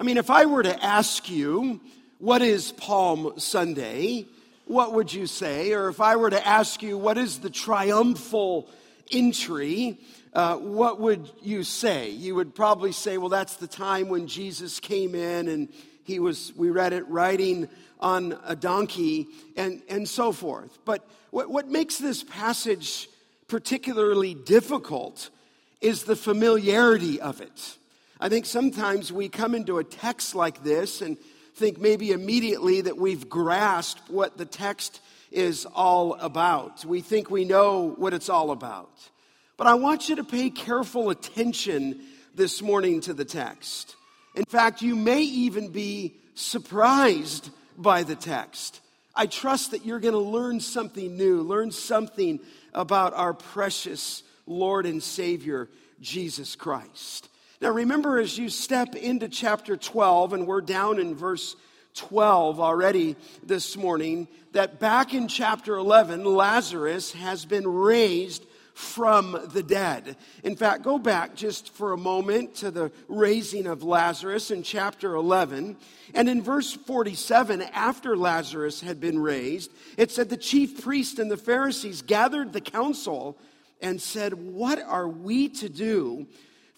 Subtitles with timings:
[0.00, 1.78] I mean, if I were to ask you,
[2.20, 4.24] what is Palm Sunday?
[4.64, 5.74] What would you say?
[5.74, 8.70] Or if I were to ask you, what is the triumphal
[9.10, 9.98] entry?
[10.32, 12.08] Uh, what would you say?
[12.08, 15.68] You would probably say, well, that's the time when Jesus came in and
[16.04, 17.68] he was, we read it, riding
[18.00, 20.78] on a donkey and, and so forth.
[20.86, 23.10] But what, what makes this passage
[23.48, 25.28] particularly difficult
[25.82, 27.76] is the familiarity of it.
[28.22, 31.16] I think sometimes we come into a text like this and
[31.54, 36.84] think maybe immediately that we've grasped what the text is all about.
[36.84, 38.90] We think we know what it's all about.
[39.56, 42.02] But I want you to pay careful attention
[42.34, 43.96] this morning to the text.
[44.34, 48.82] In fact, you may even be surprised by the text.
[49.14, 52.38] I trust that you're going to learn something new, learn something
[52.74, 55.70] about our precious Lord and Savior,
[56.02, 57.29] Jesus Christ.
[57.60, 61.56] Now, remember, as you step into chapter 12, and we're down in verse
[61.94, 69.62] 12 already this morning, that back in chapter 11, Lazarus has been raised from the
[69.62, 70.16] dead.
[70.42, 75.14] In fact, go back just for a moment to the raising of Lazarus in chapter
[75.14, 75.76] 11.
[76.14, 81.30] And in verse 47, after Lazarus had been raised, it said the chief priest and
[81.30, 83.36] the Pharisees gathered the council
[83.82, 86.26] and said, What are we to do?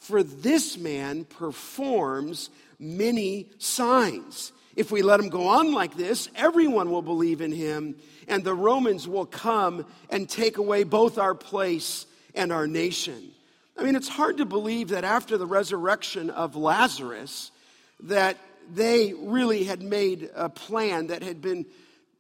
[0.03, 2.50] For this man performs
[2.81, 4.53] many signs.
[4.75, 7.94] If we let him go on like this, everyone will believe in him,
[8.27, 13.31] and the Romans will come and take away both our place and our nation.
[13.78, 17.53] I mean, it's hard to believe that after the resurrection of Lazarus,
[18.00, 18.39] that
[18.75, 21.64] they really had made a plan that had been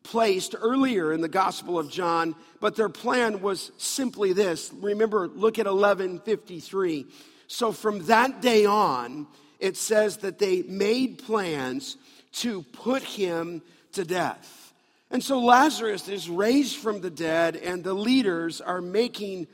[0.04, 4.72] placed earlier in the Gospel of John, but their plan was simply this.
[4.72, 7.06] Remember, look at 1153.
[7.52, 9.26] So from that day on,
[9.60, 11.98] it says that they made plans
[12.36, 13.60] to put him
[13.92, 14.72] to death.
[15.10, 19.48] And so Lazarus is raised from the dead, and the leaders are making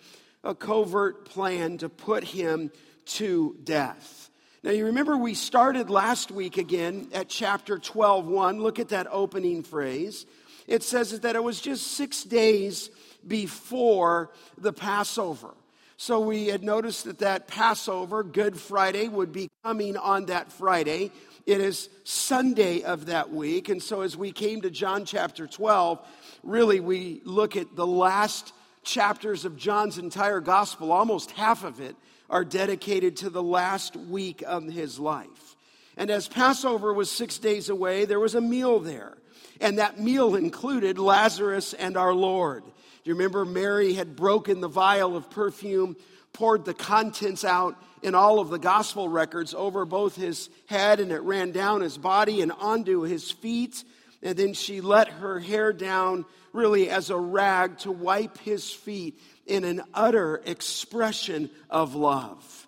[0.44, 2.70] a covert plan to put him
[3.06, 4.30] to death.
[4.62, 8.60] Now, you remember we started last week again at chapter 12, 1.
[8.60, 10.24] Look at that opening phrase.
[10.68, 12.90] It says that it was just six days
[13.26, 15.52] before the Passover.
[16.00, 21.10] So we had noticed that that Passover, Good Friday, would be coming on that Friday.
[21.44, 23.68] It is Sunday of that week.
[23.68, 25.98] And so as we came to John chapter 12,
[26.44, 28.52] really we look at the last
[28.84, 31.96] chapters of John's entire gospel, almost half of it
[32.30, 35.56] are dedicated to the last week of his life.
[35.96, 39.18] And as Passover was six days away, there was a meal there.
[39.60, 42.62] And that meal included Lazarus and our Lord.
[43.04, 45.96] Do you remember Mary had broken the vial of perfume,
[46.32, 51.10] poured the contents out in all of the gospel records over both his head and
[51.10, 53.82] it ran down his body and onto his feet.
[54.22, 59.20] And then she let her hair down really as a rag to wipe his feet
[59.46, 62.66] in an utter expression of love.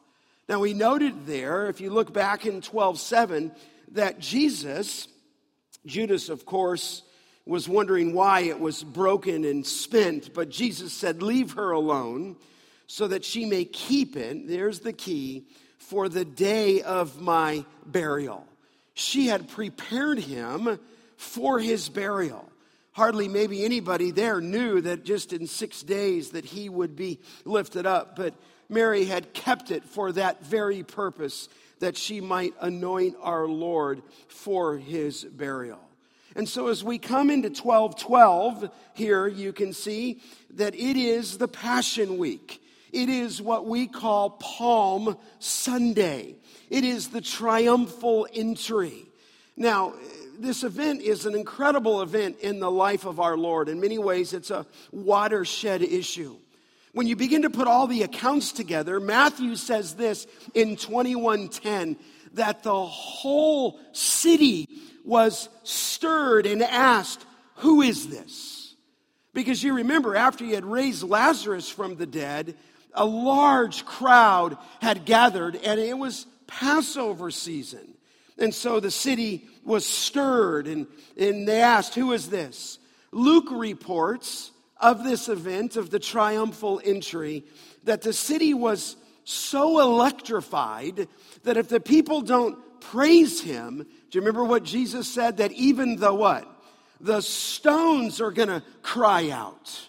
[0.48, 3.54] Now we noted there, if you look back in 12:7,
[3.92, 5.08] that Jesus,
[5.86, 7.02] Judas, of course,
[7.50, 12.36] was wondering why it was broken and spent, but Jesus said, Leave her alone
[12.86, 18.46] so that she may keep it, there's the key, for the day of my burial.
[18.94, 20.78] She had prepared him
[21.16, 22.48] for his burial.
[22.92, 27.84] Hardly maybe anybody there knew that just in six days that he would be lifted
[27.84, 28.32] up, but
[28.68, 31.48] Mary had kept it for that very purpose
[31.80, 35.89] that she might anoint our Lord for his burial.
[36.36, 40.20] And so as we come into 1212 here, you can see
[40.54, 42.62] that it is the Passion Week.
[42.92, 46.36] It is what we call Palm Sunday.
[46.68, 49.06] It is the triumphal entry.
[49.56, 49.94] Now,
[50.38, 53.68] this event is an incredible event in the life of our Lord.
[53.68, 56.36] In many ways, it's a watershed issue.
[56.92, 61.96] When you begin to put all the accounts together, Matthew says this in 2110
[62.34, 64.66] that the whole city
[65.10, 67.26] was stirred and asked,
[67.56, 68.76] Who is this?
[69.34, 72.54] Because you remember, after he had raised Lazarus from the dead,
[72.94, 77.94] a large crowd had gathered, and it was Passover season.
[78.38, 80.86] And so the city was stirred, and,
[81.18, 82.78] and they asked, Who is this?
[83.10, 87.44] Luke reports of this event, of the triumphal entry,
[87.82, 88.94] that the city was
[89.24, 91.08] so electrified
[91.44, 95.36] that if the people don't praise him, do you remember what Jesus said?
[95.36, 96.46] That even the what?
[97.00, 99.88] The stones are going to cry out.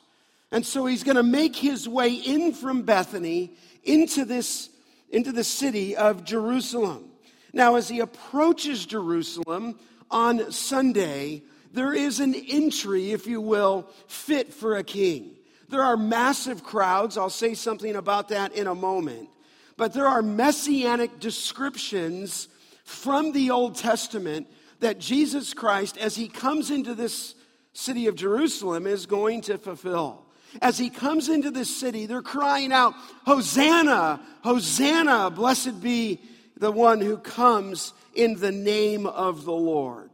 [0.51, 4.69] And so he's going to make his way in from Bethany into this
[5.11, 7.11] into the city of Jerusalem.
[7.53, 9.77] Now, as he approaches Jerusalem
[10.09, 11.43] on Sunday,
[11.73, 15.35] there is an entry, if you will, fit for a king.
[15.71, 17.17] There are massive crowds.
[17.17, 19.29] I'll say something about that in a moment.
[19.77, 22.49] But there are messianic descriptions
[22.83, 24.47] from the Old Testament
[24.81, 27.35] that Jesus Christ, as he comes into this
[27.73, 30.25] city of Jerusalem, is going to fulfill.
[30.61, 32.93] As he comes into this city, they're crying out,
[33.25, 36.19] Hosanna, Hosanna, blessed be
[36.57, 40.09] the one who comes in the name of the Lord.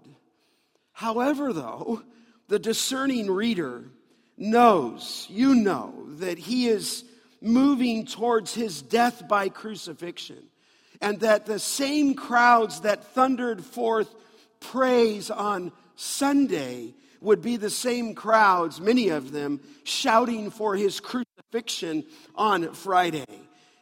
[0.91, 2.03] However, though,
[2.47, 3.85] the discerning reader
[4.37, 7.03] knows, you know, that he is
[7.41, 10.43] moving towards his death by crucifixion,
[11.01, 14.13] and that the same crowds that thundered forth
[14.59, 22.03] praise on Sunday would be the same crowds, many of them, shouting for his crucifixion
[22.35, 23.25] on Friday.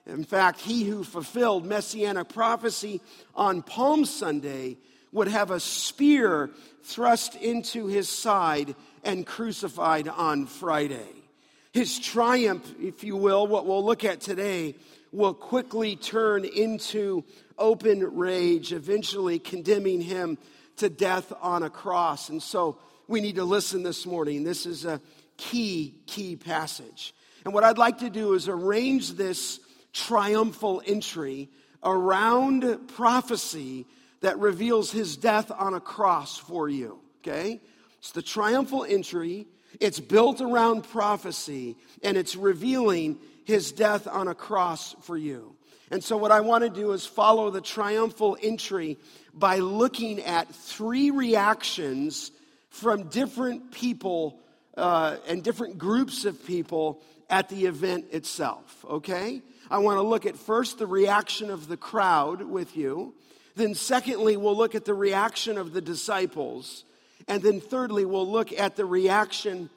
[0.05, 3.01] In fact, he who fulfilled messianic prophecy
[3.33, 4.77] on Palm Sunday
[5.11, 6.51] would have a spear
[6.83, 8.75] thrust into his side
[9.05, 11.23] and crucified on Friday.
[11.71, 14.75] His triumph, if you will, what we'll look at today,
[15.11, 17.23] will quickly turn into
[17.57, 20.37] open rage, eventually condemning him
[20.77, 22.29] to death on a cross.
[22.29, 24.43] And so we need to listen this morning.
[24.43, 24.99] This is a
[25.37, 27.13] key, key passage.
[27.45, 29.59] And what I'd like to do is arrange this
[29.93, 31.49] triumphal entry
[31.83, 33.85] around prophecy
[34.21, 36.99] that reveals his death on a cross for you.
[37.19, 37.61] Okay?
[38.05, 39.47] It's the triumphal entry,
[39.79, 45.55] it's built around prophecy, and it's revealing his death on a cross for you.
[45.89, 48.99] And so, what I want to do is follow the triumphal entry
[49.33, 52.29] by looking at three reactions
[52.69, 54.39] from different people
[54.77, 59.41] uh, and different groups of people at the event itself, okay?
[59.71, 63.15] I want to look at first the reaction of the crowd with you.
[63.55, 66.84] Then, secondly, we'll look at the reaction of the disciples.
[67.27, 69.69] And then, thirdly, we'll look at the reaction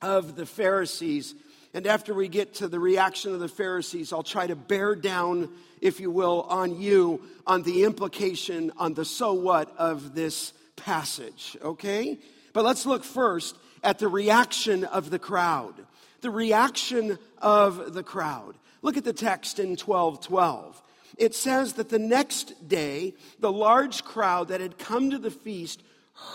[0.00, 1.34] of the Pharisees.
[1.74, 5.50] And after we get to the reaction of the Pharisees, I'll try to bear down,
[5.80, 11.56] if you will, on you on the implication, on the so what of this passage,
[11.62, 12.18] okay?
[12.52, 15.74] But let's look first at the reaction of the crowd.
[16.20, 18.54] The reaction of the crowd.
[18.82, 20.82] Look at the text in 1212.
[21.18, 25.82] It says that the next day, the large crowd that had come to the feast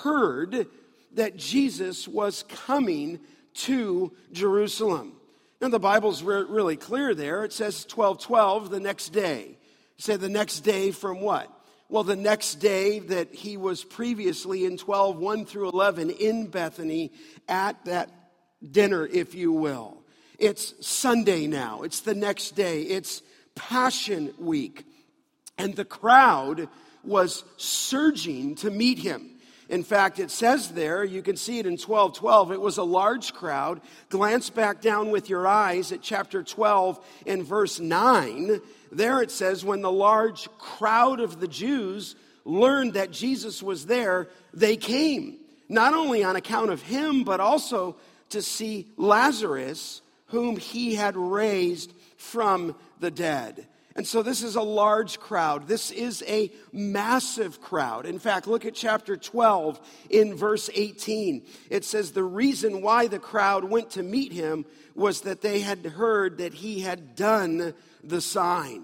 [0.02, 0.68] heard
[1.14, 3.20] that Jesus was coming
[3.54, 5.14] to Jerusalem.
[5.62, 7.46] Now, the Bible's re- really clear there.
[7.46, 9.58] It says 1212, the next day.
[9.98, 11.50] Say the next day from what?
[11.88, 17.12] Well, the next day that he was previously in 12, 1 through 11 in Bethany
[17.48, 18.10] at that
[18.72, 20.02] dinner, if you will.
[20.38, 21.84] It's Sunday now.
[21.84, 22.82] It's the next day.
[22.82, 23.22] It's
[23.54, 24.86] Passion Week.
[25.58, 26.68] And the crowd
[27.04, 29.35] was surging to meet him.
[29.70, 33.34] In fact, it says there, you can see it in 12:12, it was a large
[33.34, 33.82] crowd.
[34.10, 38.62] Glance back down with your eyes at chapter 12 in verse 9.
[38.92, 42.16] There it says, when the large crowd of the Jews
[42.46, 47.96] learned that Jesus was there, they came, not only on account of him, but also
[48.30, 53.66] to see Lazarus, whom he had raised from the dead.
[53.96, 55.68] And so this is a large crowd.
[55.68, 58.06] This is a massive crowd.
[58.06, 59.80] In fact, look at chapter 12
[60.10, 61.46] in verse 18.
[61.70, 64.66] It says, The reason why the crowd went to meet him
[64.96, 68.84] was that they had heard that he had done the sign.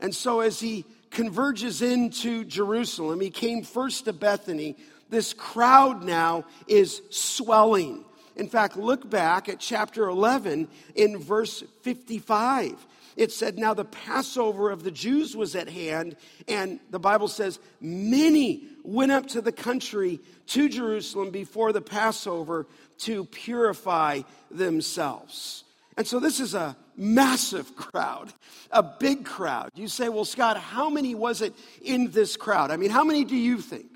[0.00, 4.76] And so as he converges into Jerusalem, he came first to Bethany.
[5.10, 8.04] This crowd now is swelling.
[8.36, 12.86] In fact, look back at chapter 11 in verse 55.
[13.16, 16.16] It said, Now the Passover of the Jews was at hand,
[16.48, 22.66] and the Bible says, Many went up to the country to Jerusalem before the Passover
[22.98, 25.64] to purify themselves.
[25.96, 28.32] And so this is a massive crowd,
[28.70, 29.70] a big crowd.
[29.74, 32.70] You say, Well, Scott, how many was it in this crowd?
[32.70, 33.86] I mean, how many do you think?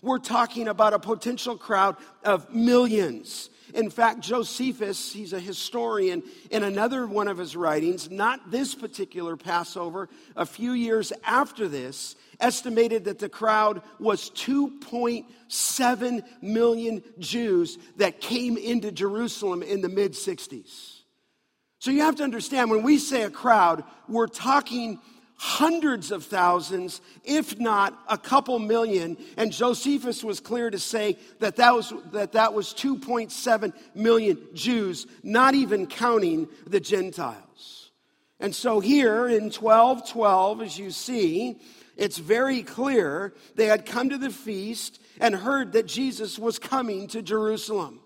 [0.00, 3.50] We're talking about a potential crowd of millions.
[3.74, 9.36] In fact, Josephus, he's a historian, in another one of his writings, not this particular
[9.36, 18.20] Passover, a few years after this, estimated that the crowd was 2.7 million Jews that
[18.20, 21.00] came into Jerusalem in the mid 60s.
[21.78, 25.00] So you have to understand when we say a crowd, we're talking
[25.42, 29.16] hundreds of thousands, if not a couple million.
[29.38, 35.06] And Josephus was clear to say that that was, that, that was 2.7 million Jews,
[35.22, 37.90] not even counting the Gentiles.
[38.38, 41.58] And so here in 1212, as you see,
[42.00, 47.08] it's very clear they had come to the feast and heard that Jesus was coming
[47.08, 48.00] to Jerusalem.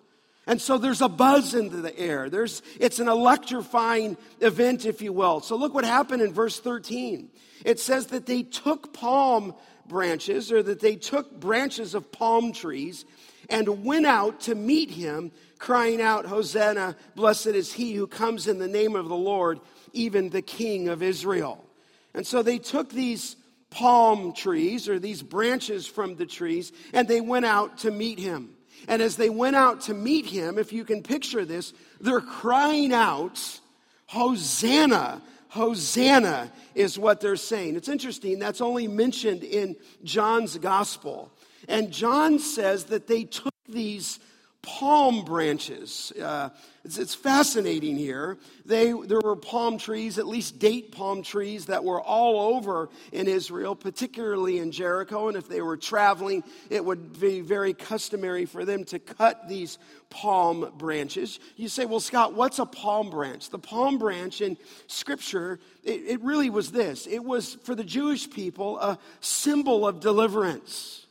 [0.49, 2.29] And so there's a buzz into the air.
[2.29, 5.41] There's, it's an electrifying event, if you will.
[5.41, 7.31] So look what happened in verse 13.
[7.65, 9.55] It says that they took palm
[9.87, 13.05] branches, or that they took branches of palm trees
[13.49, 18.59] and went out to meet him, crying out, Hosanna, blessed is he who comes in
[18.59, 19.61] the name of the Lord,
[19.93, 21.65] even the King of Israel.
[22.13, 23.37] And so they took these
[23.75, 28.50] palm trees, or these branches from the trees, and they went out to meet him.
[28.87, 32.93] And as they went out to meet him, if you can picture this, they're crying
[32.93, 33.61] out,
[34.07, 37.75] Hosanna, Hosanna is what they're saying.
[37.75, 41.33] It's interesting, that's only mentioned in John's gospel.
[41.69, 44.21] And John says that they took these
[44.64, 46.12] palm branches.
[46.21, 46.49] Uh,
[46.85, 48.38] it's, it's, fascinating here.
[48.64, 53.28] They, there were palm trees, at least date palm trees, that were all over in
[53.28, 55.28] Israel, particularly in Jericho.
[55.28, 59.78] And if they were traveling, it would be very customary for them to cut these
[60.11, 61.40] palm branches.
[61.56, 63.50] You say, well, Scott, what's a palm branch?
[63.50, 64.56] The palm branch in
[64.87, 70.00] Scripture, it, it really was this it was for the Jewish people a symbol of
[70.00, 71.04] deliverance.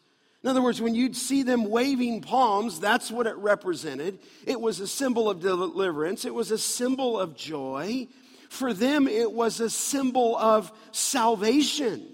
[0.43, 4.19] In other words, when you'd see them waving palms, that's what it represented.
[4.45, 8.07] It was a symbol of deliverance, it was a symbol of joy.
[8.49, 12.05] For them, it was a symbol of salvation.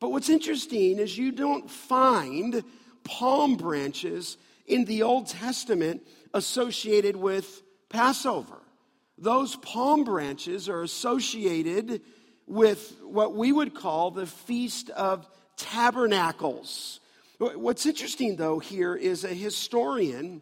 [0.00, 2.62] But what's interesting is you don't find
[3.04, 8.58] palm branches in the Old Testament associated with Passover.
[9.18, 12.00] Those palm branches are associated
[12.46, 17.00] with what we would call the Feast of Tabernacles.
[17.38, 20.40] What's interesting, though, here is a historian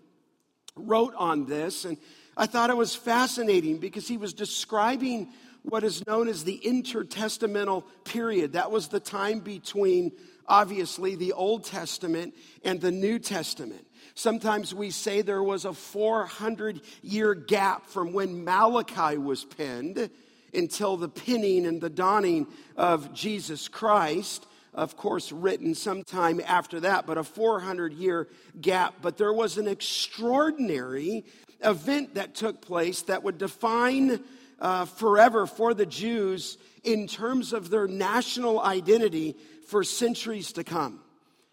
[0.76, 1.98] wrote on this, and
[2.36, 5.30] I thought it was fascinating because he was describing
[5.62, 8.52] what is known as the intertestamental period.
[8.52, 10.12] That was the time between,
[10.46, 12.34] obviously, the Old Testament
[12.64, 13.88] and the New Testament.
[14.14, 20.10] Sometimes we say there was a 400 year gap from when Malachi was penned
[20.52, 22.46] until the pinning and the dawning
[22.76, 28.28] of Jesus Christ of course, written sometime after that, but a 400 year
[28.61, 28.97] gap.
[29.00, 31.25] But there was an extraordinary
[31.62, 34.23] event that took place that would define
[34.61, 39.37] uh, forever for the Jews in terms of their national identity
[39.69, 41.00] for centuries to come.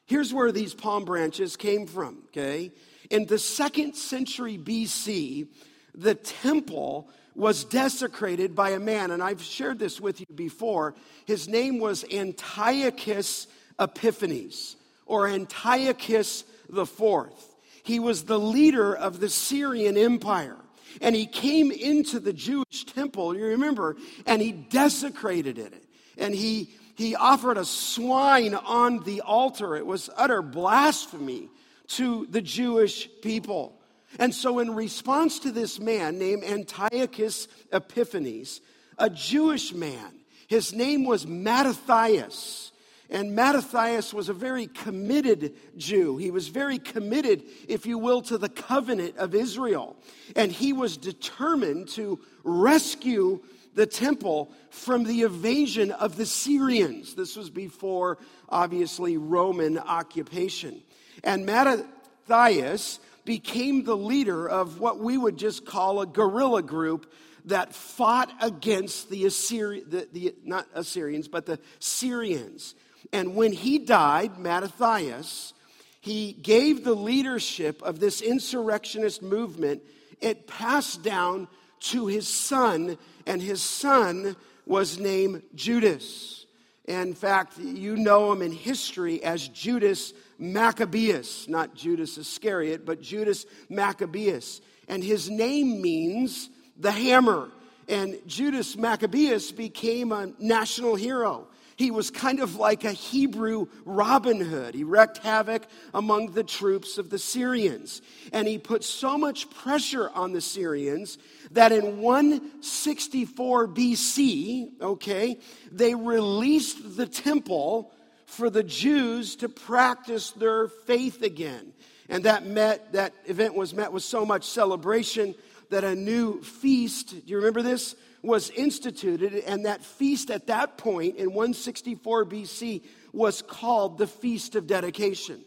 [0.06, 2.72] Here's where these palm branches came from, okay?
[3.10, 5.48] In the second century BC,
[5.96, 7.10] the temple
[7.41, 10.93] was desecrated by a man, and I've shared this with you before.
[11.25, 13.48] His name was Antiochus
[13.79, 14.75] Epiphanes,
[15.07, 17.55] or Antiochus the Fourth.
[17.81, 20.55] He was the leader of the Syrian Empire.
[21.01, 23.95] And he came into the Jewish temple, you remember,
[24.27, 25.83] and he desecrated it.
[26.19, 29.75] And he, he offered a swine on the altar.
[29.75, 31.50] It was utter blasphemy
[31.88, 33.80] to the Jewish people.
[34.20, 38.62] And so, in response to this man named Antiochus Epiphanes,
[38.98, 40.12] a Jewish man,
[40.48, 42.72] his name was Mattathias.
[43.10, 46.15] And Mattathias was a very committed Jew.
[46.15, 49.98] He was very committed, if you will, to the covenant of Israel.
[50.34, 53.41] And he was determined to rescue
[53.74, 57.15] the temple from the invasion of the Syrians.
[57.15, 60.82] This was before, obviously, Roman occupation.
[61.24, 67.12] And Mattathias became the leader of what we would just call a guerrilla group
[67.46, 72.75] that fought against the Assyrian, the, the, not Assyrians, but the Syrians.
[73.12, 75.54] And when he died, Mattathias,
[76.01, 79.84] he gave the leadership of this insurrectionist movement.
[80.20, 81.48] It passed down
[81.82, 84.36] to his son, and his son
[84.66, 86.46] was named Judas.
[86.86, 93.45] In fact, you know him in history as Judas Maccabeus, not Judas Iscariot, but Judas
[93.69, 94.60] Maccabeus.
[94.88, 97.51] And his name means the hammer.
[97.88, 101.48] And Judas Maccabeus became a national hero.
[101.75, 104.75] He was kind of like a Hebrew Robin Hood.
[104.75, 108.01] He wreaked havoc among the troops of the Syrians.
[108.33, 111.17] And he put so much pressure on the Syrians
[111.51, 115.39] that in 164 BC, okay,
[115.71, 117.91] they released the temple
[118.31, 121.73] for the Jews to practice their faith again.
[122.09, 125.35] And that met that event was met with so much celebration
[125.69, 127.95] that a new feast, do you remember this?
[128.23, 132.83] was instituted, and that feast at that point in 164 BC
[133.13, 135.43] was called the Feast of Dedication.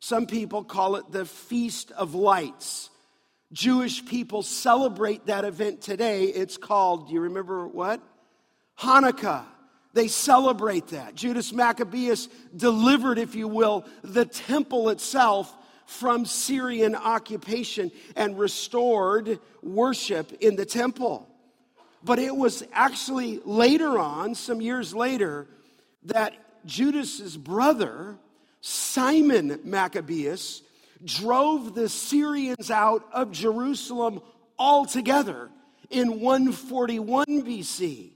[0.00, 2.90] Some people call it the Feast of Lights.
[3.52, 6.24] Jewish people celebrate that event today.
[6.24, 8.00] It's called, do you remember what?
[8.78, 9.44] Hanukkah.
[9.96, 11.14] They celebrate that.
[11.14, 15.50] Judas Maccabeus delivered, if you will, the temple itself
[15.86, 21.26] from Syrian occupation and restored worship in the temple.
[22.04, 25.46] But it was actually later on, some years later,
[26.02, 26.34] that
[26.66, 28.18] Judas's brother,
[28.60, 30.60] Simon Maccabeus,
[31.06, 34.20] drove the Syrians out of Jerusalem
[34.58, 35.48] altogether
[35.88, 38.15] in 141 BC.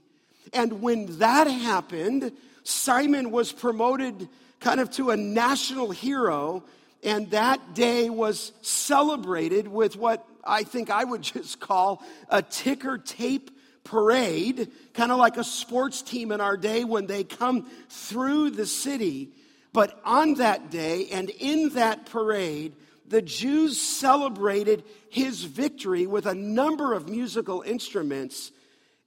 [0.53, 2.31] And when that happened,
[2.63, 4.27] Simon was promoted
[4.59, 6.63] kind of to a national hero,
[7.03, 12.97] and that day was celebrated with what I think I would just call a ticker
[12.97, 13.51] tape
[13.83, 18.65] parade, kind of like a sports team in our day when they come through the
[18.65, 19.29] city.
[19.73, 22.73] But on that day and in that parade,
[23.07, 28.51] the Jews celebrated his victory with a number of musical instruments,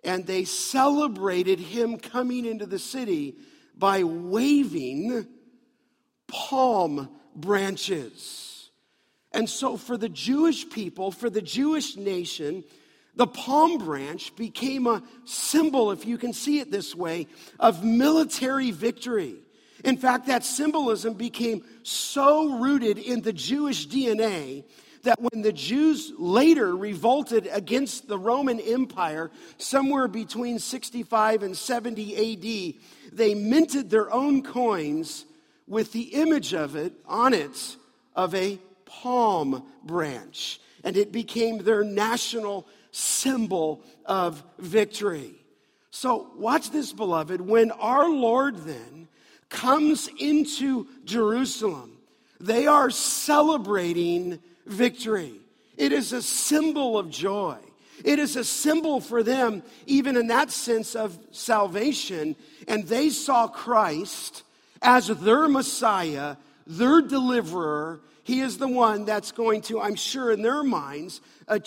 [0.05, 3.37] and they celebrated him coming into the city
[3.77, 5.27] by waving
[6.29, 8.71] palm branches.
[9.33, 12.63] And so, for the Jewish people, for the Jewish nation,
[13.17, 17.27] the palm branch became a symbol, if you can see it this way,
[17.59, 19.37] of military victory.
[19.85, 24.65] In fact, that symbolism became so rooted in the Jewish DNA
[25.05, 32.75] that when the Jews later revolted against the Roman Empire, somewhere between 65 and 70
[32.75, 35.25] AD, they minted their own coins
[35.67, 37.77] with the image of it on it
[38.15, 40.61] of a palm branch.
[40.83, 45.35] And it became their national symbol of victory.
[45.91, 47.41] So, watch this, beloved.
[47.41, 49.09] When our Lord then
[49.49, 51.99] comes into Jerusalem,
[52.41, 55.35] they are celebrating victory.
[55.77, 57.59] It is a symbol of joy.
[58.05, 62.37] It is a symbol for them, even in that sense of salvation.
[62.67, 64.43] And they saw Christ
[64.83, 68.01] as their Messiah, their deliverer.
[68.23, 71.59] He is the one that's going to, I'm sure, in their minds, uh,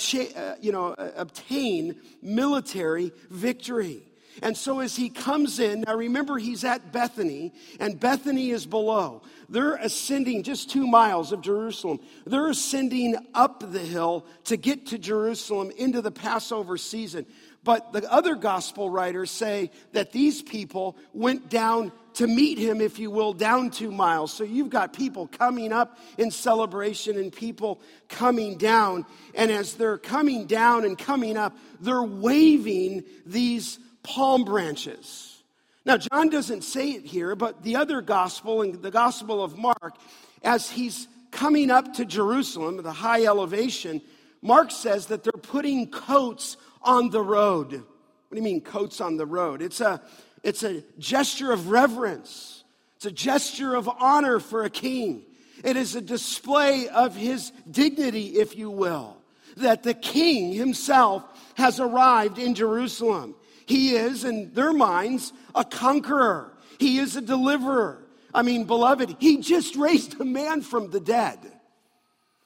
[0.59, 4.01] you know, obtain military victory.
[4.41, 9.21] And so as he comes in, now remember he's at Bethany, and Bethany is below.
[9.49, 11.99] They're ascending just two miles of Jerusalem.
[12.25, 17.25] They're ascending up the hill to get to Jerusalem into the Passover season.
[17.63, 22.97] But the other gospel writers say that these people went down to meet him, if
[22.97, 24.31] you will, down two miles.
[24.31, 29.05] So you've got people coming up in celebration and people coming down.
[29.35, 35.43] And as they're coming down and coming up, they're waving these palm branches.
[35.85, 39.97] Now, John doesn't say it here, but the other gospel, and the gospel of Mark,
[40.43, 44.01] as he's coming up to Jerusalem, the high elevation,
[44.41, 47.71] Mark says that they're putting coats on the road.
[47.71, 47.83] What
[48.31, 49.61] do you mean, coats on the road?
[49.61, 50.01] It's a
[50.43, 52.63] it's a gesture of reverence.
[52.95, 55.23] It's a gesture of honor for a king.
[55.63, 59.17] It is a display of his dignity, if you will,
[59.57, 61.23] that the king himself
[61.55, 63.35] has arrived in Jerusalem.
[63.67, 66.53] He is, in their minds, a conqueror.
[66.79, 68.01] He is a deliverer.
[68.33, 71.39] I mean, beloved, he just raised a man from the dead.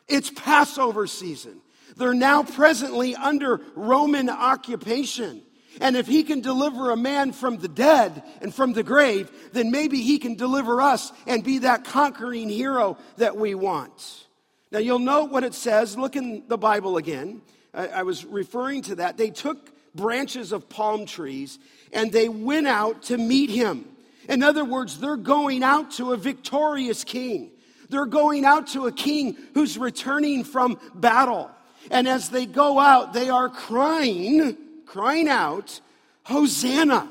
[0.08, 1.62] It's Passover season.
[1.96, 5.44] They're now presently under Roman occupation.
[5.80, 9.70] And if he can deliver a man from the dead and from the grave, then
[9.70, 14.26] maybe he can deliver us and be that conquering hero that we want.
[14.72, 15.98] Now, you'll note what it says.
[15.98, 17.42] Look in the Bible again.
[17.74, 19.18] I, I was referring to that.
[19.18, 21.60] They took branches of palm trees
[21.94, 23.86] and they went out to meet him.
[24.30, 27.52] In other words, they're going out to a victorious king.
[27.90, 31.52] They're going out to a king who's returning from battle.
[31.90, 34.58] And as they go out, they are crying
[34.92, 35.80] crying out,
[36.24, 37.08] Hosanna!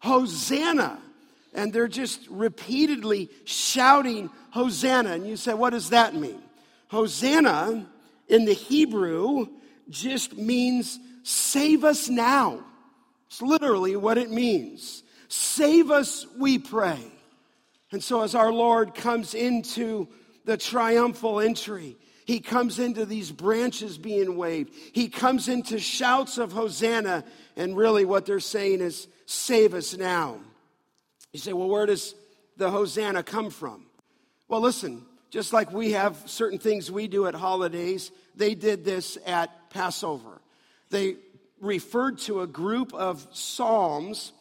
[0.00, 0.98] Hosanna!
[1.54, 5.12] And they're just repeatedly shouting, Hosanna.
[5.12, 6.40] And you say, what does that mean?
[6.88, 7.86] Hosanna
[8.28, 9.46] in the Hebrew
[9.88, 12.64] just means save us now.
[13.28, 15.02] It's literally what it means.
[15.28, 17.00] Save us, we pray.
[17.92, 20.08] And so, as our Lord comes into
[20.44, 24.72] the triumphal entry, he comes into these branches being waved.
[24.92, 27.24] He comes into shouts of Hosanna.
[27.56, 30.40] And really, what they're saying is, Save us now.
[31.32, 32.16] You say, Well, where does
[32.56, 33.86] the Hosanna come from?
[34.48, 39.16] Well, listen, just like we have certain things we do at holidays, they did this
[39.24, 40.39] at Passover.
[40.90, 41.16] They
[41.60, 44.32] referred to a group of psalms,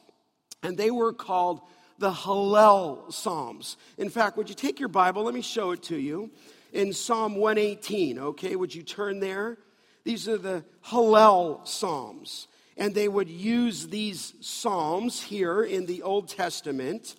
[0.63, 1.61] and they were called
[1.99, 3.77] the Hallel Psalms.
[3.97, 5.23] In fact, would you take your Bible?
[5.23, 6.31] Let me show it to you.
[6.71, 9.57] In Psalm 118, okay, would you turn there?
[10.03, 12.47] These are the Hallel Psalms.
[12.77, 17.15] And they would use these Psalms here in the Old Testament.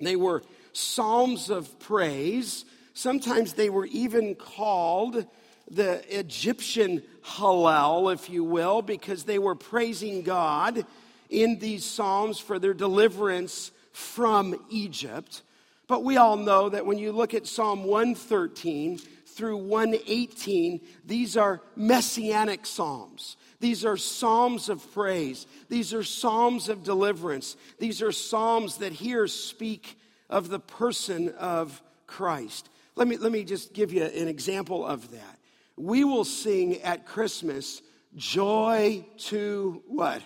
[0.00, 2.64] They were Psalms of praise.
[2.92, 5.26] Sometimes they were even called
[5.72, 10.84] the Egyptian Hallel, if you will, because they were praising God
[11.30, 15.42] in these Psalms for their deliverance from Egypt.
[15.88, 21.60] But we all know that when you look at Psalm 113 through 118, these are
[21.74, 23.36] messianic Psalms.
[23.60, 25.46] These are Psalms of praise.
[25.68, 27.56] These are Psalms of deliverance.
[27.78, 32.68] These are Psalms that here speak of the person of Christ.
[32.94, 35.38] Let me, let me just give you an example of that.
[35.76, 37.82] We will sing at Christmas,
[38.14, 40.22] Joy to what?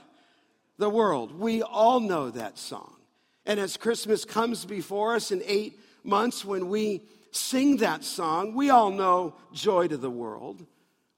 [0.79, 1.39] The world.
[1.39, 2.97] We all know that song.
[3.47, 8.71] And as Christmas comes before us in eight months, when we sing that song, we
[8.71, 10.67] all know Joy to the world.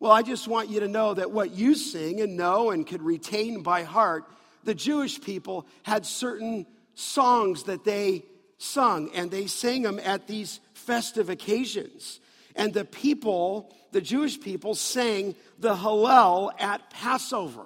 [0.00, 3.02] Well, I just want you to know that what you sing and know and could
[3.02, 4.24] retain by heart,
[4.62, 8.24] the Jewish people had certain songs that they
[8.58, 12.20] sung, and they sang them at these festive occasions.
[12.58, 17.64] And the people, the Jewish people, sang the Hallel at Passover.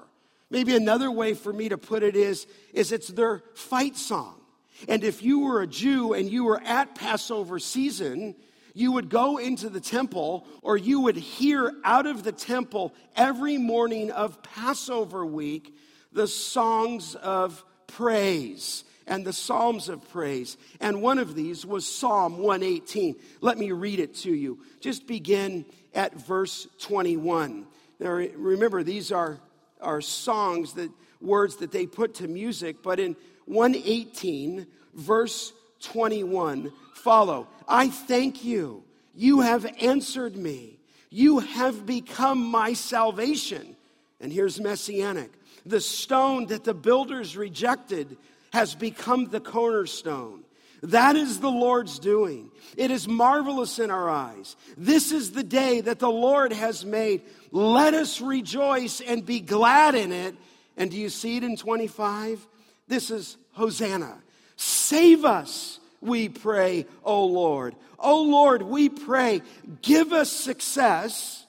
[0.51, 4.39] Maybe another way for me to put it is, is it's their fight song.
[4.87, 8.35] And if you were a Jew and you were at Passover season,
[8.75, 13.57] you would go into the temple or you would hear out of the temple every
[13.57, 15.75] morning of Passover week
[16.13, 20.57] the songs of praise and the Psalms of praise.
[20.81, 23.17] And one of these was Psalm 118.
[23.41, 24.61] Let me read it to you.
[24.81, 27.67] Just begin at verse 21.
[27.99, 29.39] Now, remember, these are,
[29.81, 37.49] are songs that words that they put to music, but in 118, verse 21, follow.
[37.69, 38.85] I thank you.
[39.15, 40.79] You have answered me.
[41.11, 43.77] You have become my salvation.
[44.21, 45.31] And here's messianic.
[45.67, 48.17] The stone that the builders rejected
[48.53, 50.45] has become the cornerstone.
[50.83, 52.51] That is the Lord's doing.
[52.77, 54.57] It is marvelous in our eyes.
[54.77, 57.23] This is the day that the Lord has made.
[57.53, 60.35] Let us rejoice and be glad in it.
[60.77, 62.47] And do you see it in 25?
[62.89, 64.19] This is Hosanna.
[64.57, 67.77] Save us, we pray, O Lord.
[67.99, 69.43] O Lord, we pray,
[69.83, 71.47] give us success.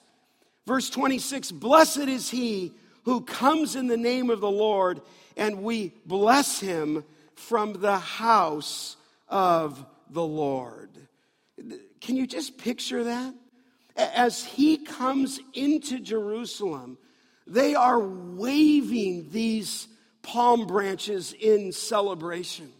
[0.64, 2.72] Verse 26 Blessed is he
[3.04, 5.00] who comes in the name of the Lord
[5.36, 8.96] and we bless him from the house
[9.28, 10.90] of the Lord.
[12.00, 13.34] Can you just picture that?
[13.96, 16.98] As he comes into Jerusalem,
[17.46, 19.88] they are waving these
[20.22, 22.72] palm branches in celebration.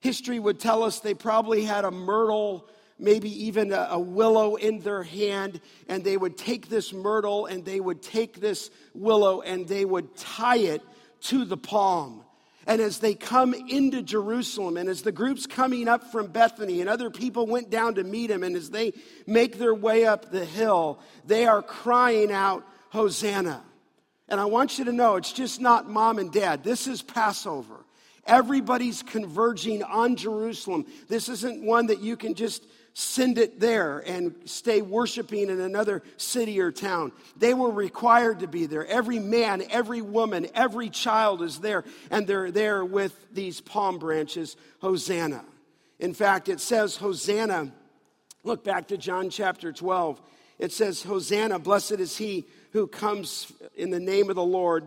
[0.00, 5.02] History would tell us they probably had a myrtle, maybe even a, willow in their
[5.02, 9.84] hand, and they would take this myrtle and they would take this willow and they
[9.84, 10.82] would tie it
[11.22, 12.24] to the palm.
[12.66, 16.90] And as they come into Jerusalem, and as the group's coming up from Bethany, and
[16.90, 18.92] other people went down to meet him, and as they
[19.26, 23.62] make their way up the hill, they are crying out, Hosanna.
[24.28, 26.62] And I want you to know it's just not mom and dad.
[26.62, 27.84] This is Passover.
[28.26, 30.86] Everybody's converging on Jerusalem.
[31.08, 32.64] This isn't one that you can just
[33.00, 37.12] send it there and stay worshiping in another city or town.
[37.36, 38.86] They were required to be there.
[38.86, 44.56] Every man, every woman, every child is there, and they're there with these palm branches.
[44.80, 45.44] Hosanna.
[45.98, 47.72] In fact, it says, Hosanna.
[48.44, 50.20] Look back to John chapter 12.
[50.58, 54.84] It says, Hosanna, blessed is he who comes in the name of the Lord.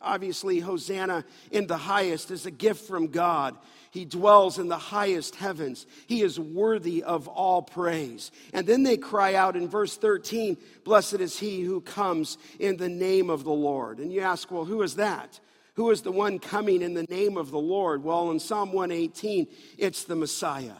[0.00, 3.56] Obviously, Hosanna in the highest is a gift from God.
[3.90, 5.86] He dwells in the highest heavens.
[6.06, 8.30] He is worthy of all praise.
[8.52, 12.90] And then they cry out in verse 13, Blessed is he who comes in the
[12.90, 13.98] name of the Lord.
[13.98, 15.40] And you ask, well, who is that?
[15.74, 18.04] Who is the one coming in the name of the Lord?
[18.04, 19.46] Well, in Psalm 118,
[19.78, 20.76] it's the Messiah.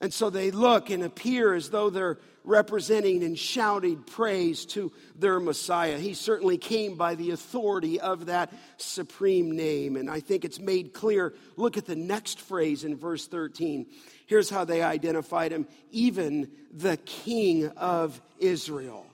[0.00, 5.38] And so they look and appear as though they're representing and shouting praise to their
[5.38, 5.98] Messiah.
[5.98, 9.96] He certainly came by the authority of that supreme name.
[9.96, 11.34] And I think it's made clear.
[11.56, 13.86] Look at the next phrase in verse 13.
[14.26, 19.06] Here's how they identified him even the King of Israel.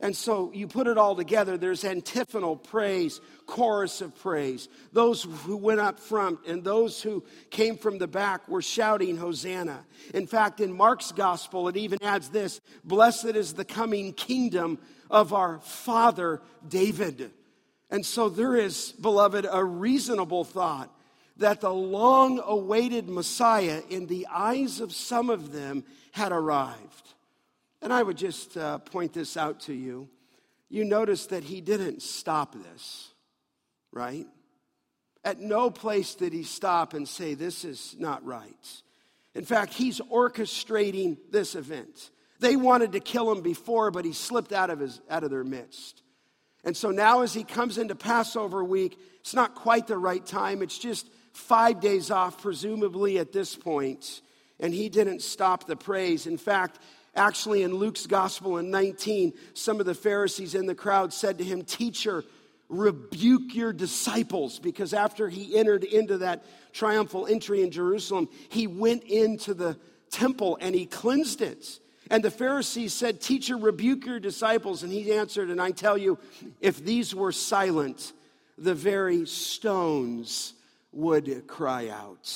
[0.00, 4.68] And so you put it all together, there's antiphonal praise, chorus of praise.
[4.92, 9.84] Those who went up front and those who came from the back were shouting, Hosanna.
[10.14, 14.78] In fact, in Mark's gospel, it even adds this Blessed is the coming kingdom
[15.10, 17.32] of our father David.
[17.90, 20.94] And so there is, beloved, a reasonable thought
[21.38, 27.14] that the long awaited Messiah, in the eyes of some of them, had arrived.
[27.80, 30.08] And I would just uh, point this out to you.
[30.68, 33.08] You notice that he didn't stop this,
[33.92, 34.26] right?
[35.24, 38.82] At no place did he stop and say, This is not right.
[39.34, 42.10] In fact, he's orchestrating this event.
[42.40, 45.44] They wanted to kill him before, but he slipped out of, his, out of their
[45.44, 46.02] midst.
[46.64, 50.62] And so now, as he comes into Passover week, it's not quite the right time.
[50.62, 54.20] It's just five days off, presumably at this point,
[54.58, 56.26] and he didn't stop the praise.
[56.26, 56.78] In fact,
[57.18, 61.44] Actually, in Luke's gospel in 19, some of the Pharisees in the crowd said to
[61.44, 62.24] him, Teacher,
[62.68, 64.58] rebuke your disciples.
[64.58, 69.76] Because after he entered into that triumphal entry in Jerusalem, he went into the
[70.10, 71.80] temple and he cleansed it.
[72.10, 74.82] And the Pharisees said, Teacher, rebuke your disciples.
[74.82, 76.18] And he answered, And I tell you,
[76.60, 78.12] if these were silent,
[78.56, 80.54] the very stones
[80.92, 82.32] would cry out.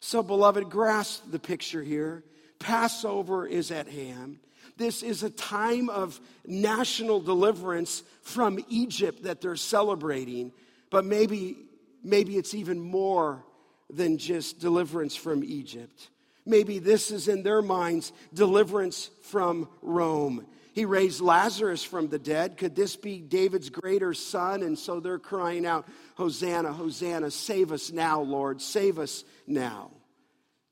[0.00, 2.24] So, beloved, grasp the picture here.
[2.60, 4.38] Passover is at hand.
[4.76, 10.52] This is a time of national deliverance from Egypt that they're celebrating,
[10.90, 11.56] but maybe,
[12.02, 13.44] maybe it's even more
[13.90, 16.08] than just deliverance from Egypt.
[16.46, 20.46] Maybe this is in their minds deliverance from Rome.
[20.72, 22.56] He raised Lazarus from the dead.
[22.56, 24.62] Could this be David's greater son?
[24.62, 29.90] And so they're crying out, Hosanna, Hosanna, save us now, Lord, save us now.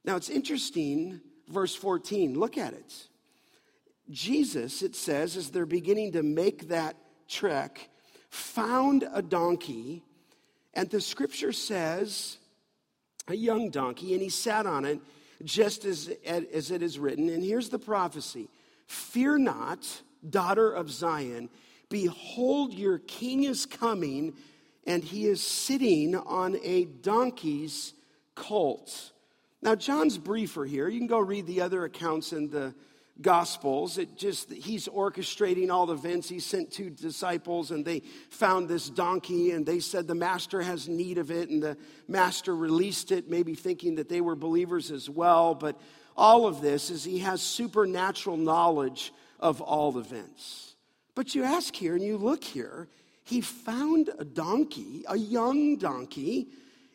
[0.05, 2.39] Now it's interesting verse 14.
[2.39, 3.09] Look at it.
[4.11, 6.97] Jesus, it says, as they're beginning to make that
[7.29, 7.91] trek,
[8.31, 10.03] found a donkey,
[10.75, 12.39] and the scripture says,
[13.29, 15.01] a young donkey, and he sat on it
[15.45, 17.29] just as, as it is written.
[17.29, 18.49] And here's the prophecy
[18.87, 21.51] Fear not, daughter of Zion,
[21.91, 24.35] behold, your king is coming,
[24.87, 27.93] and he is sitting on a donkey's
[28.35, 29.13] colt.
[29.61, 30.89] Now, John's briefer here.
[30.89, 32.75] You can go read the other accounts in the
[33.21, 33.99] Gospels.
[33.99, 36.29] It just, he's orchestrating all the events.
[36.29, 40.89] He sent two disciples and they found this donkey and they said the master has
[40.89, 45.11] need of it and the master released it, maybe thinking that they were believers as
[45.11, 45.57] well.
[45.57, 45.81] But
[46.17, 50.77] all of this is he has supernatural knowledge of all events.
[51.17, 52.87] But you ask here and you look here,
[53.25, 56.49] he found a donkey, a young donkey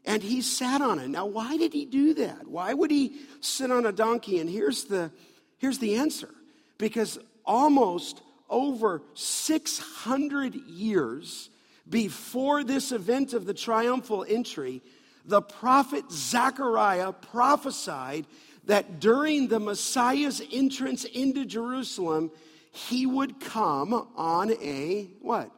[0.06, 1.08] and he sat on it.
[1.08, 2.48] Now, why did he do that?
[2.48, 4.39] Why would he sit on a donkey?
[4.39, 5.12] And here's the,
[5.58, 6.30] here's the answer
[6.78, 11.50] because almost over 600 years
[11.89, 14.82] before this event of the triumphal entry,
[15.26, 18.26] the prophet Zechariah prophesied
[18.66, 22.32] that during the Messiah's entrance into Jerusalem,
[22.72, 25.52] he would come on a what?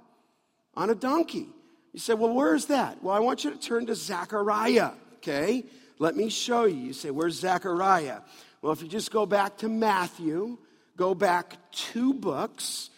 [0.75, 1.47] On a donkey.
[1.95, 3.01] You say, well, where's that?
[3.01, 5.63] Well, I want you to turn to Zechariah, okay?
[5.97, 6.75] Let me show you.
[6.75, 8.19] You say, where's Zechariah?
[8.61, 10.57] Well, if you just go back to Matthew,
[10.97, 12.89] go back two books,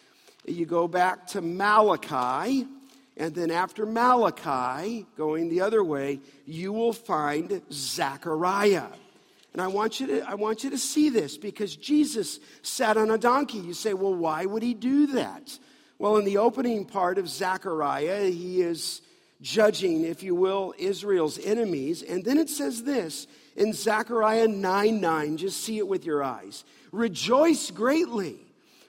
[0.48, 2.66] you go back to Malachi,
[3.16, 8.86] and then after Malachi, going the other way, you will find Zechariah.
[9.52, 13.12] And I want you to, I want you to see this because Jesus sat on
[13.12, 13.58] a donkey.
[13.58, 15.56] You say, well, why would he do that?
[15.98, 19.02] Well, in the opening part of Zechariah, he is
[19.40, 22.02] judging, if you will, Israel's enemies.
[22.02, 26.64] And then it says this in Zechariah 9 9, just see it with your eyes.
[26.92, 28.38] Rejoice greatly,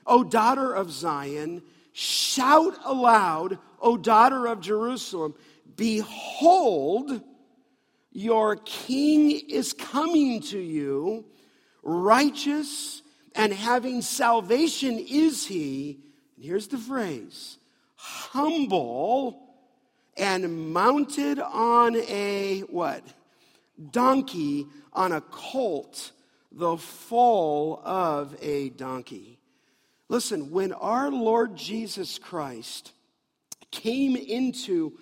[0.06, 1.64] O daughter of Zion.
[1.94, 5.34] Shout aloud, O daughter of Jerusalem.
[5.76, 7.22] Behold,
[8.12, 11.26] your king is coming to you,
[11.82, 13.02] righteous
[13.36, 16.00] and having salvation is he
[16.40, 17.58] and here's the phrase
[17.96, 19.50] humble
[20.16, 23.04] and mounted on a what?
[23.92, 26.14] Donkey on a colt,
[26.50, 29.38] the foal of a donkey.
[30.08, 32.94] Listen, when our Lord Jesus Christ
[33.72, 34.94] came into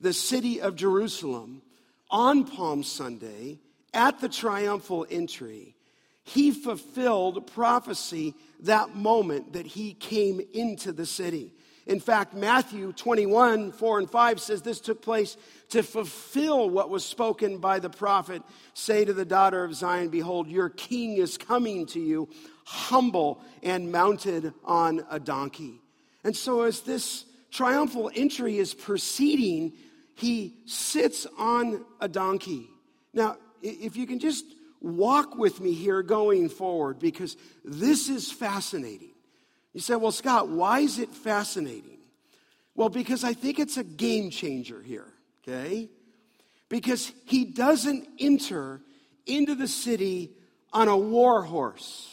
[0.00, 1.60] the city of Jerusalem
[2.10, 3.58] on Palm Sunday
[3.92, 5.76] at the triumphal entry,
[6.24, 11.52] he fulfilled prophecy that moment that he came into the city.
[11.86, 15.36] In fact, Matthew 21, 4 and 5 says this took place
[15.68, 18.42] to fulfill what was spoken by the prophet.
[18.74, 22.28] Say to the daughter of Zion, Behold, your king is coming to you,
[22.64, 25.80] humble and mounted on a donkey.
[26.24, 29.72] And so, as this triumphal entry is proceeding,
[30.16, 32.68] he sits on a donkey.
[33.14, 34.44] Now, if you can just
[34.86, 39.12] walk with me here going forward, because this is fascinating.
[39.74, 41.98] You say, well, Scott, why is it fascinating?
[42.74, 45.08] Well, because I think it's a game changer here,
[45.42, 45.88] okay?
[46.68, 48.80] Because he doesn't enter
[49.26, 50.30] into the city
[50.72, 52.12] on a war horse.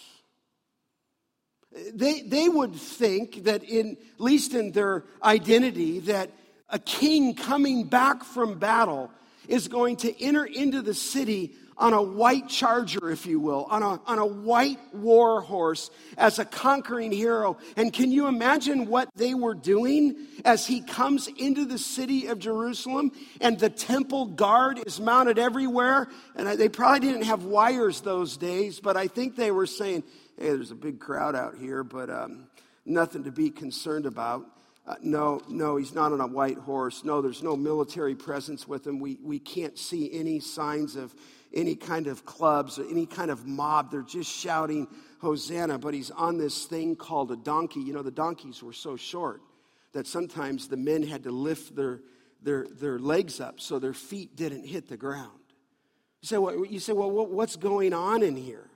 [1.94, 6.32] They, they would think that, in, at least in their identity, that
[6.70, 9.12] a king coming back from battle
[9.48, 13.84] is going to enter into the city on a white charger, if you will, on
[13.84, 17.58] a, on a white war horse as a conquering hero.
[17.76, 22.40] And can you imagine what they were doing as he comes into the city of
[22.40, 26.08] Jerusalem and the temple guard is mounted everywhere?
[26.36, 30.04] And they probably didn't have wires those days, but I think they were saying,
[30.38, 32.48] hey, there's a big crowd out here, but um,
[32.86, 34.46] nothing to be concerned about.
[34.86, 37.06] Uh, no, no, he's not on a white horse.
[37.06, 39.00] No, there's no military presence with him.
[39.00, 41.16] We, we can't see any signs of
[41.54, 43.92] any kind of clubs or any kind of mob.
[43.92, 44.88] They're just shouting
[45.20, 47.80] Hosanna, but he's on this thing called a donkey.
[47.80, 49.42] You know, the donkeys were so short
[49.94, 52.02] that sometimes the men had to lift their,
[52.42, 55.30] their, their legs up so their feet didn't hit the ground.
[56.22, 58.68] You say, well, you say, well, what's going on in here?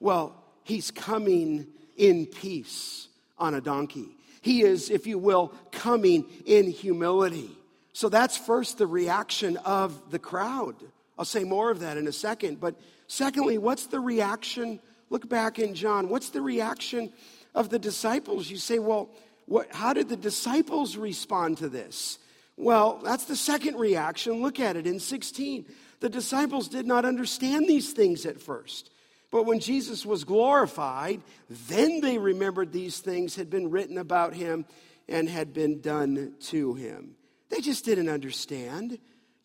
[0.00, 4.16] Well, he's coming in peace on a donkey.
[4.40, 7.50] He is, if you will, coming in humility.
[7.92, 10.76] So that's first the reaction of the crowd.
[11.18, 12.60] I'll say more of that in a second.
[12.60, 12.76] But
[13.08, 14.80] secondly, what's the reaction?
[15.10, 16.08] Look back in John.
[16.08, 17.12] What's the reaction
[17.54, 18.48] of the disciples?
[18.48, 19.10] You say, well,
[19.46, 22.18] what, how did the disciples respond to this?
[22.56, 24.42] Well, that's the second reaction.
[24.42, 25.64] Look at it in 16.
[26.00, 28.90] The disciples did not understand these things at first.
[29.30, 34.64] But when Jesus was glorified, then they remembered these things had been written about him
[35.08, 37.14] and had been done to him.
[37.48, 38.98] They just didn't understand.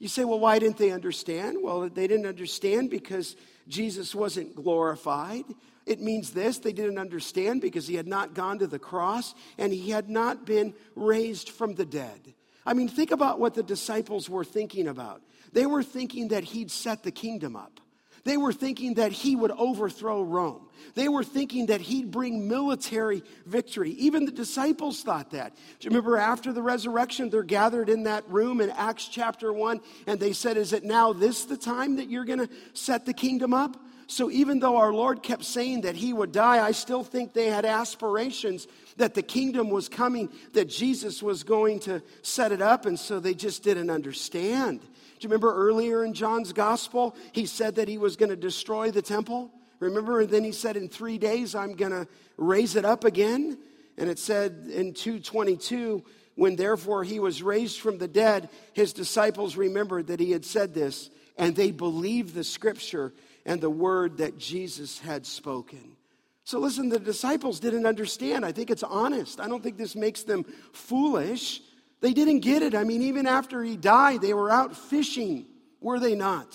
[0.03, 1.59] You say, well, why didn't they understand?
[1.61, 3.37] Well, they didn't understand because
[3.69, 5.45] Jesus wasn't glorified.
[5.85, 9.71] It means this they didn't understand because he had not gone to the cross and
[9.71, 12.33] he had not been raised from the dead.
[12.65, 15.21] I mean, think about what the disciples were thinking about.
[15.53, 17.79] They were thinking that he'd set the kingdom up.
[18.25, 20.67] They were thinking that he would overthrow Rome.
[20.95, 23.91] They were thinking that he'd bring military victory.
[23.91, 25.55] Even the disciples thought that.
[25.55, 29.81] Do you remember after the resurrection, they're gathered in that room in Acts chapter 1,
[30.07, 33.13] and they said, Is it now this the time that you're going to set the
[33.13, 33.77] kingdom up?
[34.07, 37.47] So even though our Lord kept saying that he would die, I still think they
[37.47, 42.85] had aspirations that the kingdom was coming, that Jesus was going to set it up,
[42.85, 44.81] and so they just didn't understand.
[45.23, 49.01] You remember earlier in John's gospel, he said that he was going to destroy the
[49.01, 49.51] temple?
[49.79, 50.21] Remember?
[50.21, 52.07] And then he said, In three days, I'm going to
[52.37, 53.57] raise it up again.
[53.97, 56.03] And it said in 222,
[56.35, 60.73] when therefore he was raised from the dead, his disciples remembered that he had said
[60.73, 63.13] this, and they believed the scripture
[63.45, 65.95] and the word that Jesus had spoken.
[66.43, 68.45] So listen, the disciples didn't understand.
[68.45, 69.39] I think it's honest.
[69.39, 71.61] I don't think this makes them foolish.
[72.03, 72.75] They didn't get it.
[72.75, 75.45] I mean, even after he died, they were out fishing,
[75.79, 76.53] were they not?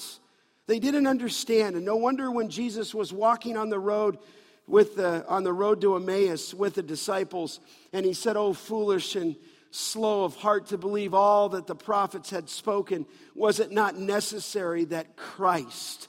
[0.67, 1.75] They didn't understand.
[1.75, 4.19] And no wonder when Jesus was walking on the road
[4.67, 7.61] with the, on the road to Emmaus with the disciples,
[7.95, 9.37] and he said, Oh, foolish and
[9.71, 14.85] slow of heart to believe all that the prophets had spoken, was it not necessary
[14.85, 16.09] that Christ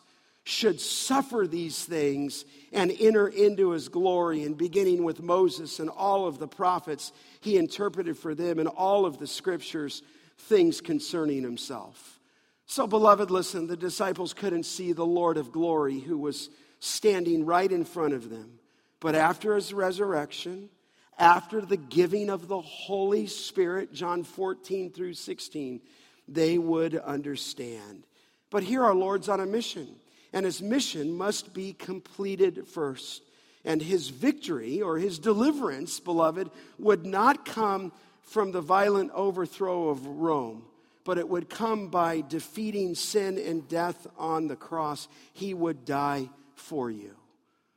[0.50, 4.44] should suffer these things and enter into his glory.
[4.44, 9.06] And beginning with Moses and all of the prophets, he interpreted for them in all
[9.06, 10.02] of the scriptures
[10.38, 12.20] things concerning himself.
[12.66, 17.72] So, beloved, listen, the disciples couldn't see the Lord of glory who was standing right
[17.72, 18.60] in front of them.
[19.00, 20.70] But after his resurrection,
[21.18, 25.82] after the giving of the Holy Spirit, John 14 through 16,
[26.28, 28.06] they would understand.
[28.50, 29.88] But here our Lord's on a mission
[30.34, 33.24] and his mission must be completed first.
[33.66, 40.06] And his victory or his deliverance, beloved, would not come from the violent overthrow of
[40.06, 40.64] Rome,
[41.04, 45.08] but it would come by defeating sin and death on the cross.
[45.34, 47.16] He would die for you.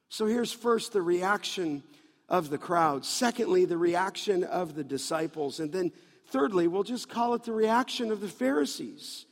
[0.09, 1.83] So here's first the reaction
[2.29, 3.05] of the crowd.
[3.05, 5.59] Secondly, the reaction of the disciples.
[5.59, 5.91] And then
[6.29, 9.27] thirdly, we'll just call it the reaction of the Pharisees.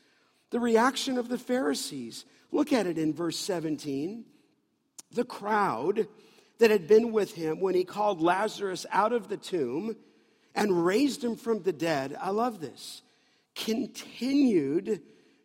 [0.50, 2.24] The reaction of the Pharisees.
[2.52, 4.24] Look at it in verse 17.
[5.12, 6.06] The crowd
[6.58, 9.96] that had been with him when he called Lazarus out of the tomb
[10.54, 13.02] and raised him from the dead, I love this,
[13.54, 15.00] continued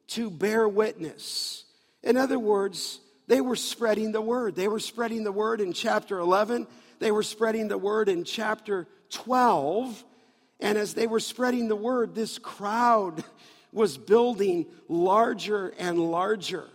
[0.08, 1.66] to bear witness.
[2.04, 4.56] In other words, they were spreading the word.
[4.56, 6.68] They were spreading the word in chapter 11,
[7.00, 10.04] they were spreading the word in chapter 12.
[10.62, 13.24] And as they were spreading the word, this crowd
[13.74, 16.70] was building larger and larger.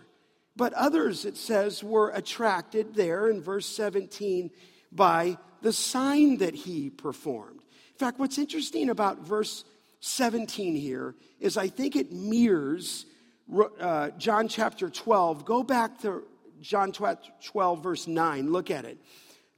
[0.55, 4.51] But others, it says, were attracted there in verse 17
[4.91, 7.61] by the sign that he performed.
[7.91, 9.63] In fact, what's interesting about verse
[10.01, 13.05] 17 here is I think it mirrors
[13.79, 15.45] uh, John chapter 12.
[15.45, 16.23] Go back to
[16.61, 18.51] John 12, verse 9.
[18.51, 18.97] Look at it.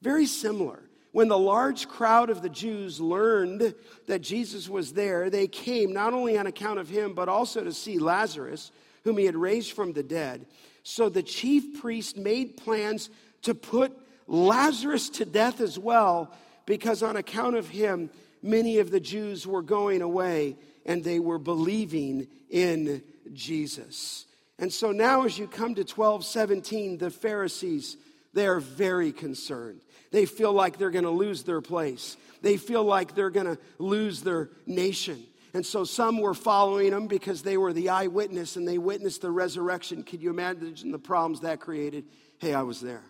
[0.01, 0.83] Very similar.
[1.11, 3.75] When the large crowd of the Jews learned
[4.07, 7.71] that Jesus was there, they came not only on account of him, but also to
[7.71, 8.71] see Lazarus,
[9.03, 10.45] whom he had raised from the dead.
[10.83, 13.09] So the chief priest made plans
[13.43, 16.33] to put Lazarus to death as well,
[16.65, 18.09] because on account of him,
[18.41, 23.01] many of the Jews were going away and they were believing in
[23.33, 24.25] Jesus.
[24.59, 27.97] And so now, as you come to 1217, the Pharisees,
[28.33, 29.81] they are very concerned.
[30.11, 32.17] They feel like they're going to lose their place.
[32.41, 35.23] They feel like they're going to lose their nation.
[35.53, 39.29] And so some were following him because they were the eyewitness and they witnessed the
[39.29, 40.03] resurrection.
[40.03, 42.05] Could you imagine the problems that created?
[42.39, 43.03] Hey, I was there.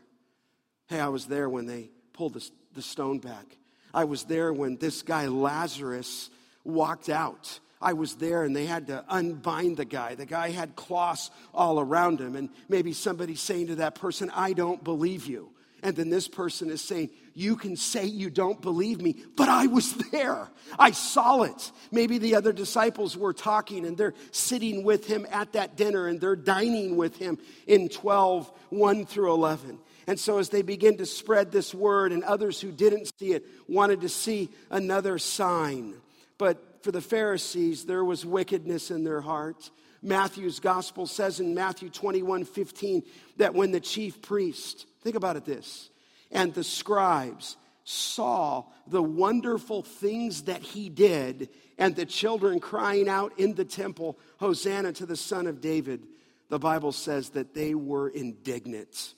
[0.88, 3.46] Hey, I was there when they pulled the, the stone back.
[3.94, 6.30] I was there when this guy Lazarus
[6.66, 7.60] walked out.
[7.82, 10.16] I was there and they had to unbind the guy.
[10.16, 12.36] The guy had cloths all around him.
[12.36, 15.52] And maybe somebody saying to that person, I don't believe you.
[15.82, 19.68] And then this person is saying, You can say you don't believe me, but I
[19.68, 20.50] was there.
[20.78, 21.72] I saw it.
[21.92, 26.22] Maybe the other disciples were talking and they're sitting with him at that dinner and
[26.22, 29.80] they're dining with him in 12, 1 through 11.
[30.06, 33.46] And so, as they begin to spread this word, and others who didn't see it
[33.70, 35.96] wanted to see another sign.
[36.38, 39.72] But for the Pharisees, there was wickedness in their heart.
[40.02, 43.04] Matthew's gospel says in Matthew 21 15
[43.38, 45.90] that when the chief priest, think about it this,
[46.34, 47.56] and the scribes
[47.86, 54.18] saw the wonderful things that he did, and the children crying out in the temple,
[54.40, 56.06] Hosanna to the Son of David,
[56.50, 59.14] the Bible says that they were indignant.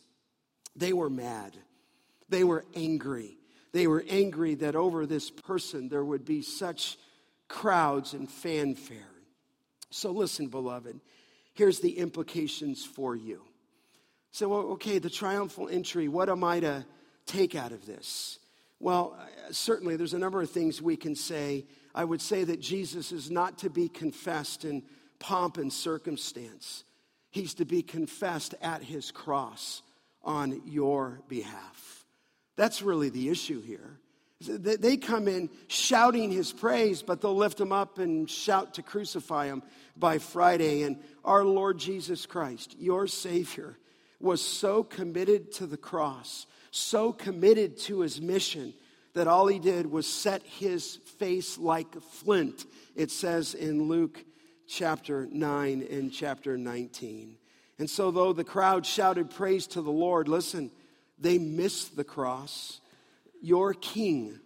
[0.76, 1.57] They were mad.
[2.30, 3.38] They were angry.
[3.72, 6.97] They were angry that over this person there would be such
[7.47, 8.97] crowds and fanfare.
[9.89, 10.99] So, listen, beloved,
[11.53, 13.41] here's the implications for you.
[14.32, 16.86] So, okay, the triumphal entry, what am I to
[17.26, 18.39] take out of this?
[18.80, 21.65] Well, uh, certainly there's a number of things we can say.
[21.93, 24.84] I would say that Jesus is not to be confessed in
[25.19, 26.84] pomp and circumstance,
[27.32, 29.82] he's to be confessed at his cross
[30.23, 32.05] on your behalf.
[32.57, 33.99] That's really the issue here.
[34.41, 39.47] They come in shouting his praise, but they'll lift him up and shout to crucify
[39.47, 39.63] him
[39.95, 40.84] by Friday.
[40.84, 43.78] And our Lord Jesus Christ, your Savior,
[44.19, 48.73] was so committed to the cross, so committed to his mission,
[49.13, 52.65] that all he did was set his face like flint,
[52.95, 54.23] it says in Luke
[54.67, 57.38] chapter 9 and chapter 19.
[57.80, 60.69] And so, though the crowd shouted praise to the Lord, listen,
[61.17, 62.82] they missed the cross.
[63.41, 64.39] Your king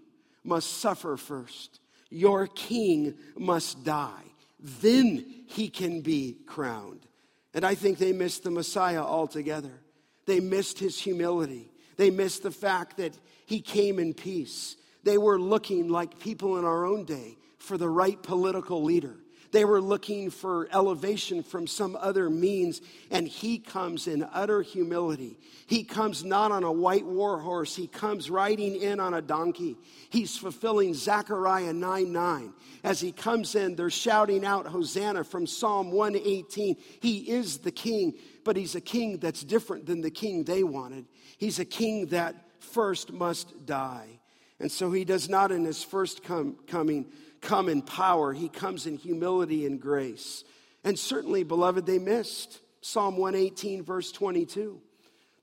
[0.43, 1.79] must suffer first.
[2.09, 4.23] Your king must die.
[4.59, 7.05] Then he can be crowned.
[7.53, 9.81] And I think they missed the Messiah altogether.
[10.25, 11.68] They missed his humility.
[11.99, 14.77] They missed the fact that he came in peace.
[15.03, 19.17] They were looking like people in our own day for the right political leader.
[19.51, 25.39] They were looking for elevation from some other means, and he comes in utter humility.
[25.65, 29.77] He comes not on a white war horse, he comes riding in on a donkey.
[30.09, 32.53] He's fulfilling Zechariah 9 9.
[32.83, 36.77] As he comes in, they're shouting out Hosanna from Psalm 118.
[37.01, 41.05] He is the king, but he's a king that's different than the king they wanted.
[41.37, 44.19] He's a king that first must die.
[44.59, 47.05] And so he does not, in his first com- coming,
[47.41, 50.43] come in power, he comes in humility and grace.
[50.83, 54.79] And certainly, beloved, they missed Psalm 118, verse 22,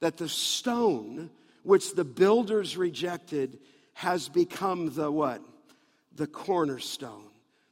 [0.00, 1.30] that the stone
[1.62, 3.58] which the builders rejected
[3.94, 5.42] has become the what?
[6.14, 7.24] The cornerstone.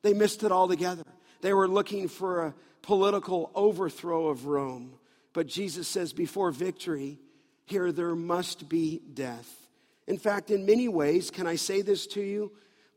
[0.02, 1.04] They missed it altogether.
[1.40, 4.94] They were looking for a political overthrow of Rome.
[5.32, 7.18] But Jesus says, before victory,
[7.66, 9.50] here there must be death.
[10.06, 12.52] In fact, in many ways, can I say this to you?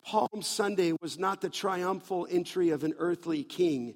[0.07, 3.95] Palm Sunday was not the triumphal entry of an earthly king,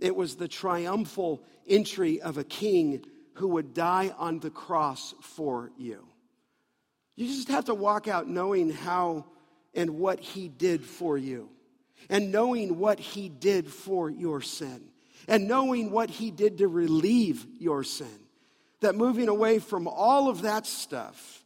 [0.00, 5.70] it was the triumphal entry of a king who would die on the cross for
[5.78, 6.08] you.
[7.14, 9.26] You just have to walk out knowing how
[9.74, 11.50] and what he did for you,
[12.10, 14.90] and knowing what he did for your sin,
[15.28, 18.26] and knowing what he did to relieve your sin.
[18.80, 21.44] That moving away from all of that stuff,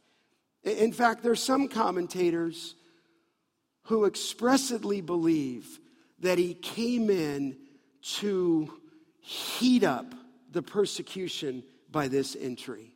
[0.63, 2.73] in fact, there's some commentators
[3.89, 5.79] who expressly believe
[6.19, 7.57] that he came in
[8.03, 8.71] to
[9.19, 10.13] heat up
[10.51, 12.93] the persecution by this entry.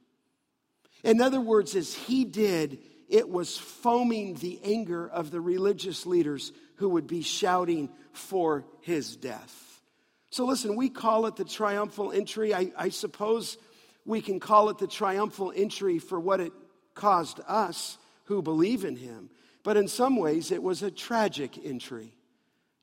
[1.04, 2.78] In other words, as he did,
[3.10, 9.16] it was foaming the anger of the religious leaders who would be shouting for his
[9.16, 9.82] death.
[10.30, 12.54] So, listen, we call it the triumphal entry.
[12.54, 13.58] I, I suppose
[14.06, 16.54] we can call it the triumphal entry for what it
[16.94, 19.32] caused us who believe in him.
[19.64, 22.14] But in some ways, it was a tragic entry.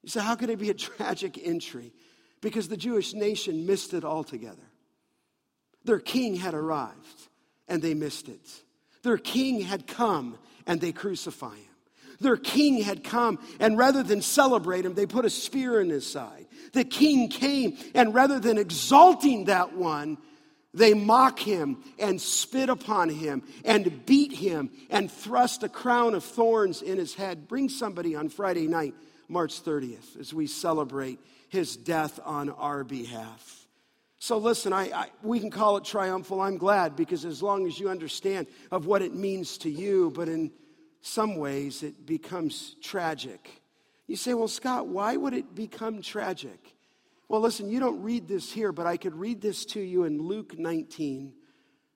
[0.03, 1.93] You say, how could it be a tragic entry?
[2.41, 4.57] Because the Jewish nation missed it altogether.
[5.85, 7.28] Their king had arrived
[7.68, 8.62] and they missed it.
[9.03, 11.64] Their king had come and they crucify him.
[12.20, 16.07] Their king had come, and rather than celebrate him, they put a spear in his
[16.07, 16.47] side.
[16.74, 20.18] The king came, and rather than exalting that one,
[20.72, 26.22] they mock him and spit upon him and beat him and thrust a crown of
[26.22, 27.48] thorns in his head.
[27.48, 28.94] Bring somebody on Friday night,
[29.28, 31.18] March 30th, as we celebrate
[31.48, 33.66] his death on our behalf.
[34.20, 36.40] So listen, I, I, we can call it triumphal.
[36.40, 40.28] I'm glad because as long as you understand of what it means to you, but
[40.28, 40.52] in
[41.00, 43.62] some ways it becomes tragic.
[44.06, 46.76] You say, well, Scott, why would it become tragic?
[47.31, 50.20] Well, listen, you don't read this here, but I could read this to you in
[50.20, 51.33] Luke 19.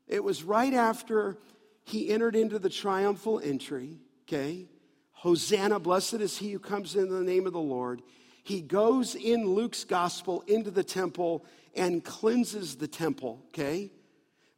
[0.06, 1.38] It was right after
[1.82, 4.68] he entered into the triumphal entry, okay?
[5.10, 8.00] Hosanna, blessed is he who comes in the name of the Lord.
[8.44, 13.90] He goes in Luke's gospel into the temple and cleanses the temple, okay?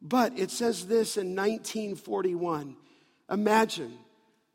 [0.02, 2.76] But it says this in 1941.
[3.30, 3.96] Imagine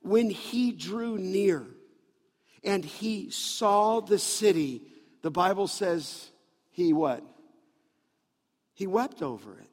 [0.04, 1.66] when he drew near
[2.64, 4.84] and he saw the city,
[5.22, 6.30] the Bible says
[6.72, 7.24] he what?
[8.74, 9.70] He wept over it.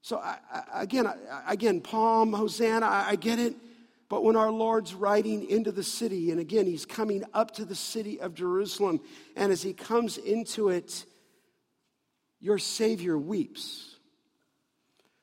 [0.00, 3.54] So I, I, again, I, again, Palm, Hosanna, I get it.
[4.08, 7.74] But when our Lord's riding into the city, and again, he's coming up to the
[7.74, 9.00] city of Jerusalem,
[9.36, 11.06] and as he comes into it,
[12.38, 13.96] your Savior weeps.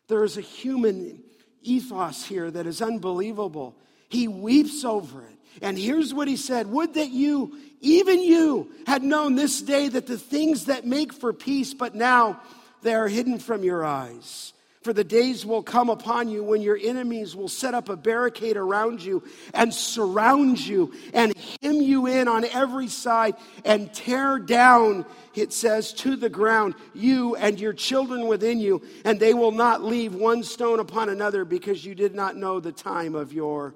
[0.08, 1.22] There is a human
[1.62, 3.76] ethos here that is unbelievable.
[4.08, 5.39] He weeps over it.
[5.62, 10.08] And here's what he said Would that you, even you, had known this day that
[10.08, 12.42] the things that make for peace, but now
[12.82, 14.54] they are hidden from your eyes.
[14.82, 18.56] For the days will come upon you when your enemies will set up a barricade
[18.56, 19.24] around you
[19.54, 23.36] and surround you and hem you in on every side
[23.66, 29.20] and tear down, it says, to the ground you and your children within you, and
[29.20, 33.16] they will not leave one stone upon another because you did not know the time
[33.16, 33.76] of your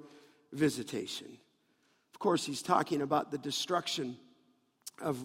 [0.54, 1.38] visitation.
[2.24, 4.16] Course, he's talking about the destruction
[5.02, 5.22] of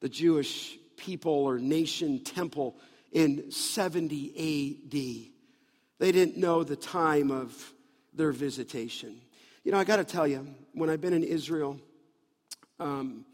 [0.00, 2.74] the Jewish people or nation temple
[3.12, 5.30] in 70 AD.
[6.00, 7.72] They didn't know the time of
[8.14, 9.20] their visitation.
[9.62, 11.78] You know, I got to tell you, when I've been in Israel,
[12.80, 13.24] um,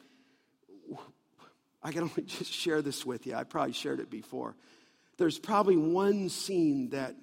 [1.82, 3.34] I can only just share this with you.
[3.34, 4.56] I probably shared it before.
[5.16, 7.14] There's probably one scene that,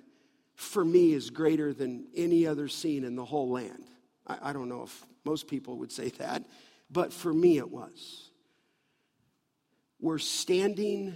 [0.55, 3.84] for me, is greater than any other scene in the whole land.
[4.25, 6.43] I, I don't know if most people would say that,
[6.89, 8.30] but for me, it was.
[9.99, 11.15] We're standing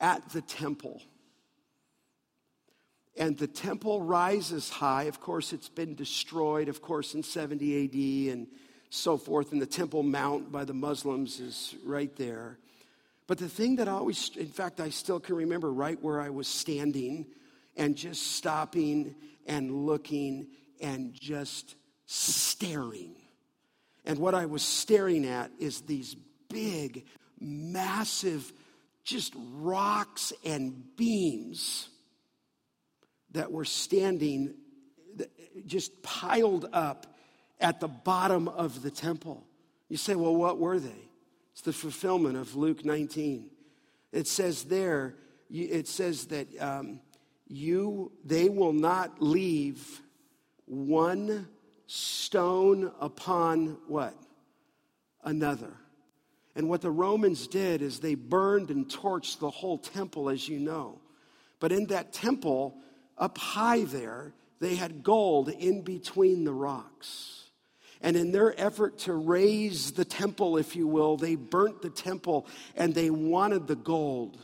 [0.00, 1.02] at the temple.
[3.16, 5.04] And the temple rises high.
[5.04, 8.46] Of course, it's been destroyed, of course, in 70 AD and
[8.90, 9.52] so forth.
[9.52, 12.58] And the Temple Mount by the Muslims is right there.
[13.26, 16.30] But the thing that I always, in fact, I still can remember right where I
[16.30, 17.26] was standing
[17.76, 19.14] and just stopping
[19.46, 20.48] and looking
[20.80, 21.76] and just
[22.06, 23.14] staring.
[24.04, 26.14] And what I was staring at is these
[26.48, 27.06] big,
[27.40, 28.52] massive
[29.02, 31.88] just rocks and beams
[33.32, 34.54] that were standing,
[35.66, 37.06] just piled up
[37.60, 39.44] at the bottom of the temple.
[39.88, 41.08] You say, well, what were they?
[41.52, 43.50] It's the fulfillment of Luke 19.
[44.12, 45.14] It says there,
[45.50, 47.00] it says that um,
[47.46, 50.02] you, they will not leave
[50.66, 51.48] one
[51.86, 54.14] stone upon what?
[55.22, 55.72] Another.
[56.56, 60.58] And what the Romans did is they burned and torched the whole temple, as you
[60.58, 61.00] know.
[61.58, 62.76] But in that temple,
[63.18, 67.50] up high there, they had gold in between the rocks.
[68.00, 72.46] And in their effort to raze the temple, if you will, they burnt the temple
[72.76, 74.38] and they wanted the gold.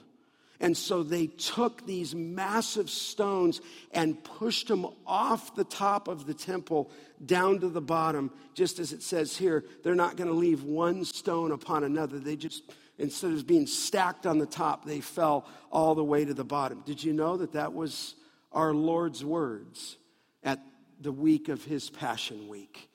[0.61, 6.35] And so they took these massive stones and pushed them off the top of the
[6.35, 6.91] temple
[7.25, 9.65] down to the bottom, just as it says here.
[9.83, 12.19] They're not going to leave one stone upon another.
[12.19, 12.63] They just,
[12.99, 16.83] instead of being stacked on the top, they fell all the way to the bottom.
[16.85, 18.15] Did you know that that was
[18.53, 19.97] our Lord's words
[20.43, 20.61] at
[21.01, 22.91] the week of his Passion Week?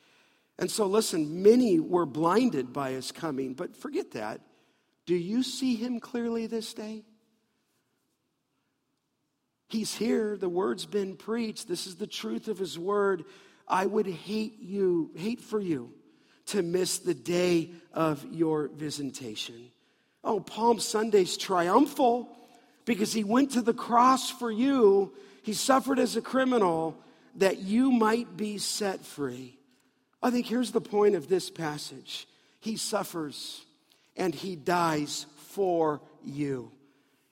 [0.59, 4.41] And so, listen, many were blinded by his coming, but forget that.
[5.07, 7.03] Do you see him clearly this day?
[9.67, 10.37] He's here.
[10.37, 11.67] The word's been preached.
[11.67, 13.25] This is the truth of his word.
[13.67, 15.91] I would hate you, hate for you
[16.47, 19.71] to miss the day of your visitation.
[20.23, 22.29] Oh, Palm Sunday's triumphal
[22.85, 25.11] because he went to the cross for you.
[25.41, 26.95] He suffered as a criminal
[27.35, 29.57] that you might be set free.
[30.21, 32.27] I think here's the point of this passage
[32.59, 33.65] He suffers
[34.17, 36.71] and he dies for you.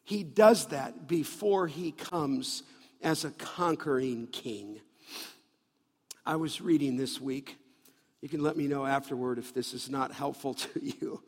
[0.03, 2.63] He does that before he comes
[3.01, 4.79] as a conquering king.
[6.25, 7.57] I was reading this week.
[8.21, 11.21] You can let me know afterward if this is not helpful to you.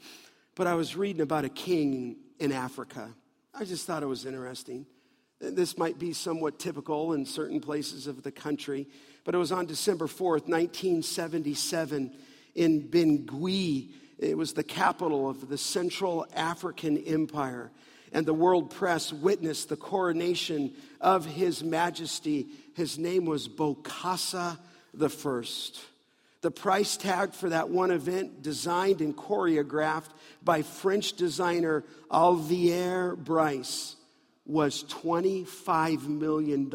[0.55, 3.09] But I was reading about a king in Africa.
[3.53, 4.85] I just thought it was interesting.
[5.39, 8.87] This might be somewhat typical in certain places of the country,
[9.25, 12.13] but it was on December 4th, 1977,
[12.55, 13.91] in Bangui.
[14.17, 17.71] It was the capital of the Central African Empire
[18.15, 22.47] and the world press witnessed the coronation of His Majesty.
[22.73, 24.57] His name was Bokassa
[24.93, 25.81] the First.
[26.39, 30.11] The price tag for that one event, designed and choreographed
[30.41, 33.97] by French designer Olivier Brice,
[34.45, 36.71] was $25 million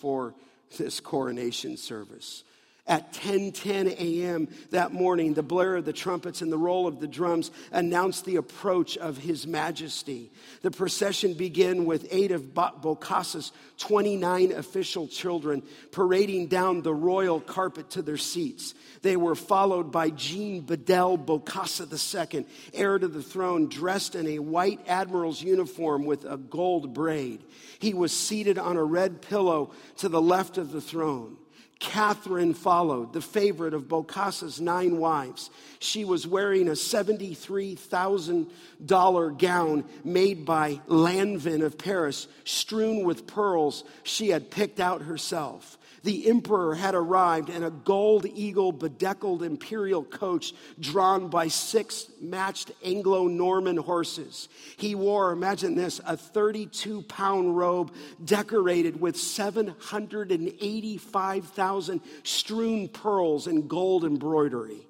[0.00, 0.34] for
[0.78, 2.42] this coronation service
[2.90, 4.48] at 10:10 a.m.
[4.72, 8.34] that morning, the blare of the trumpets and the roll of the drums announced the
[8.34, 10.32] approach of His Majesty.
[10.62, 15.62] The procession began with eight of Bokassa's 29 official children
[15.92, 18.74] parading down the royal carpet to their seats.
[19.02, 21.86] They were followed by Jean Bedel Bokassa
[22.34, 27.44] II, heir to the throne, dressed in a white admiral's uniform with a gold braid.
[27.78, 31.36] He was seated on a red pillow to the left of the throne.
[31.80, 35.50] Catherine followed, the favorite of Bokassa's nine wives.
[35.78, 44.28] She was wearing a $73,000 gown made by Lanvin of Paris, strewn with pearls she
[44.28, 50.54] had picked out herself the emperor had arrived in a gold eagle bedeckled imperial coach
[50.78, 54.48] drawn by six matched Anglo Norman horses.
[54.76, 57.92] He wore, imagine this, a 32 pound robe
[58.24, 64.86] decorated with 785,000 strewn pearls and gold embroidery.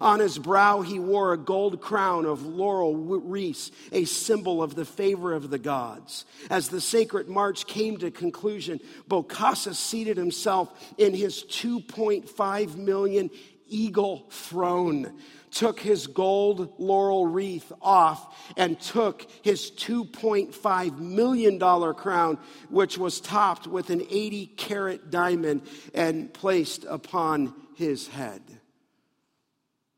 [0.00, 4.84] On his brow, he wore a gold crown of laurel wreaths, a symbol of the
[4.84, 6.24] favor of the gods.
[6.50, 13.30] As the sacred march came to conclusion, Bokassa seated himself in his 2.5 million
[13.66, 15.12] eagle throne,
[15.50, 21.58] took his gold laurel wreath off, and took his $2.5 million
[21.94, 22.38] crown,
[22.68, 25.62] which was topped with an 80 carat diamond,
[25.94, 28.42] and placed upon his head.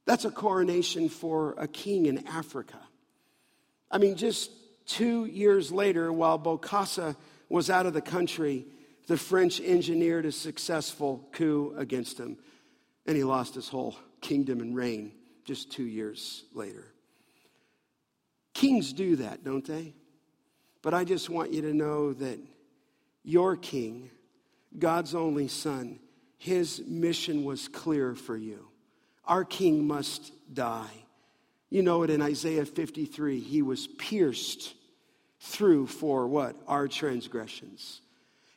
[0.06, 2.78] That's a coronation for a king in Africa.
[3.90, 4.50] I mean, just
[4.86, 7.16] two years later, while Bokassa
[7.48, 8.66] was out of the country,
[9.08, 12.38] the French engineered a successful coup against him,
[13.06, 15.12] and he lost his whole kingdom and reign
[15.44, 16.84] just two years later.
[18.54, 19.94] Kings do that, don't they?
[20.82, 22.38] But I just want you to know that
[23.22, 24.10] your king,
[24.78, 25.98] God's only son,
[26.38, 28.68] his mission was clear for you.
[29.26, 30.90] Our king must die.
[31.70, 33.40] You know it in Isaiah 53.
[33.40, 34.74] He was pierced
[35.40, 36.56] through for what?
[36.68, 38.00] Our transgressions.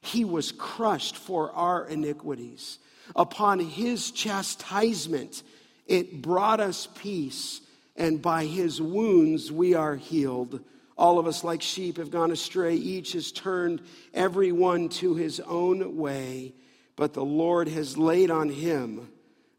[0.02, 2.78] He was crushed for our iniquities.
[3.16, 5.44] Upon his chastisement,
[5.88, 7.62] it brought us peace,
[7.96, 10.64] and by his wounds we are healed.
[10.96, 12.76] All of us, like sheep, have gone astray.
[12.76, 13.82] Each has turned
[14.14, 16.54] everyone to his own way,
[16.96, 19.10] but the Lord has laid on him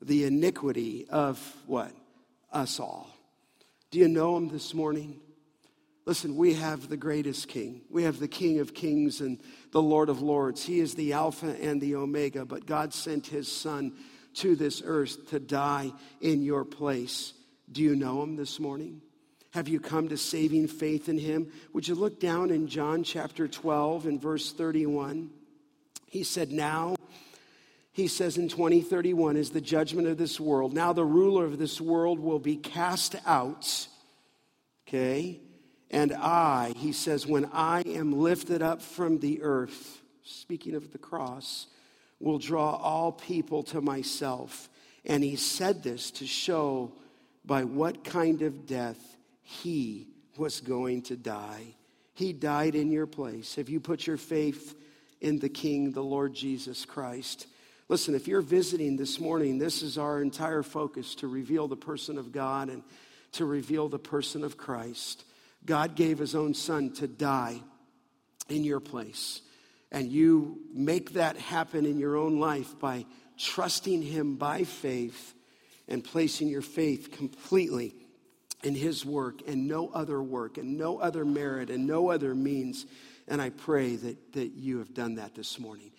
[0.03, 1.93] the iniquity of what?
[2.53, 3.09] Us all.
[3.91, 5.21] Do you know him this morning?
[6.07, 7.83] Listen, we have the greatest king.
[7.91, 9.39] We have the king of kings and
[9.73, 10.65] the lord of lords.
[10.65, 13.93] He is the Alpha and the Omega, but God sent his son
[14.35, 17.33] to this earth to die in your place.
[17.71, 19.03] Do you know him this morning?
[19.53, 21.53] Have you come to saving faith in him?
[21.73, 25.31] Would you look down in John chapter 12 and verse 31?
[26.07, 26.95] He said, Now
[27.93, 30.73] he says in 2031 is the judgment of this world.
[30.73, 33.89] Now the ruler of this world will be cast out,
[34.87, 35.41] okay?
[35.91, 40.99] And I, he says, when I am lifted up from the earth, speaking of the
[40.99, 41.67] cross,
[42.21, 44.69] will draw all people to myself.
[45.05, 46.93] And he said this to show
[47.45, 51.75] by what kind of death he was going to die.
[52.15, 53.57] He died in your place.
[53.57, 54.77] Have you put your faith
[55.21, 57.47] in the King, the Lord Jesus Christ?
[57.91, 62.19] Listen, if you're visiting this morning, this is our entire focus to reveal the person
[62.19, 62.85] of God and
[63.33, 65.25] to reveal the person of Christ.
[65.67, 67.61] God gave his own son to die
[68.49, 69.41] in your place.
[69.91, 75.35] And you make that happen in your own life by trusting him by faith
[75.89, 77.97] and placing your faith completely
[78.63, 82.87] in his work and no other work and no other merit and no other means.
[83.27, 85.91] And I pray that, that you have done that this morning.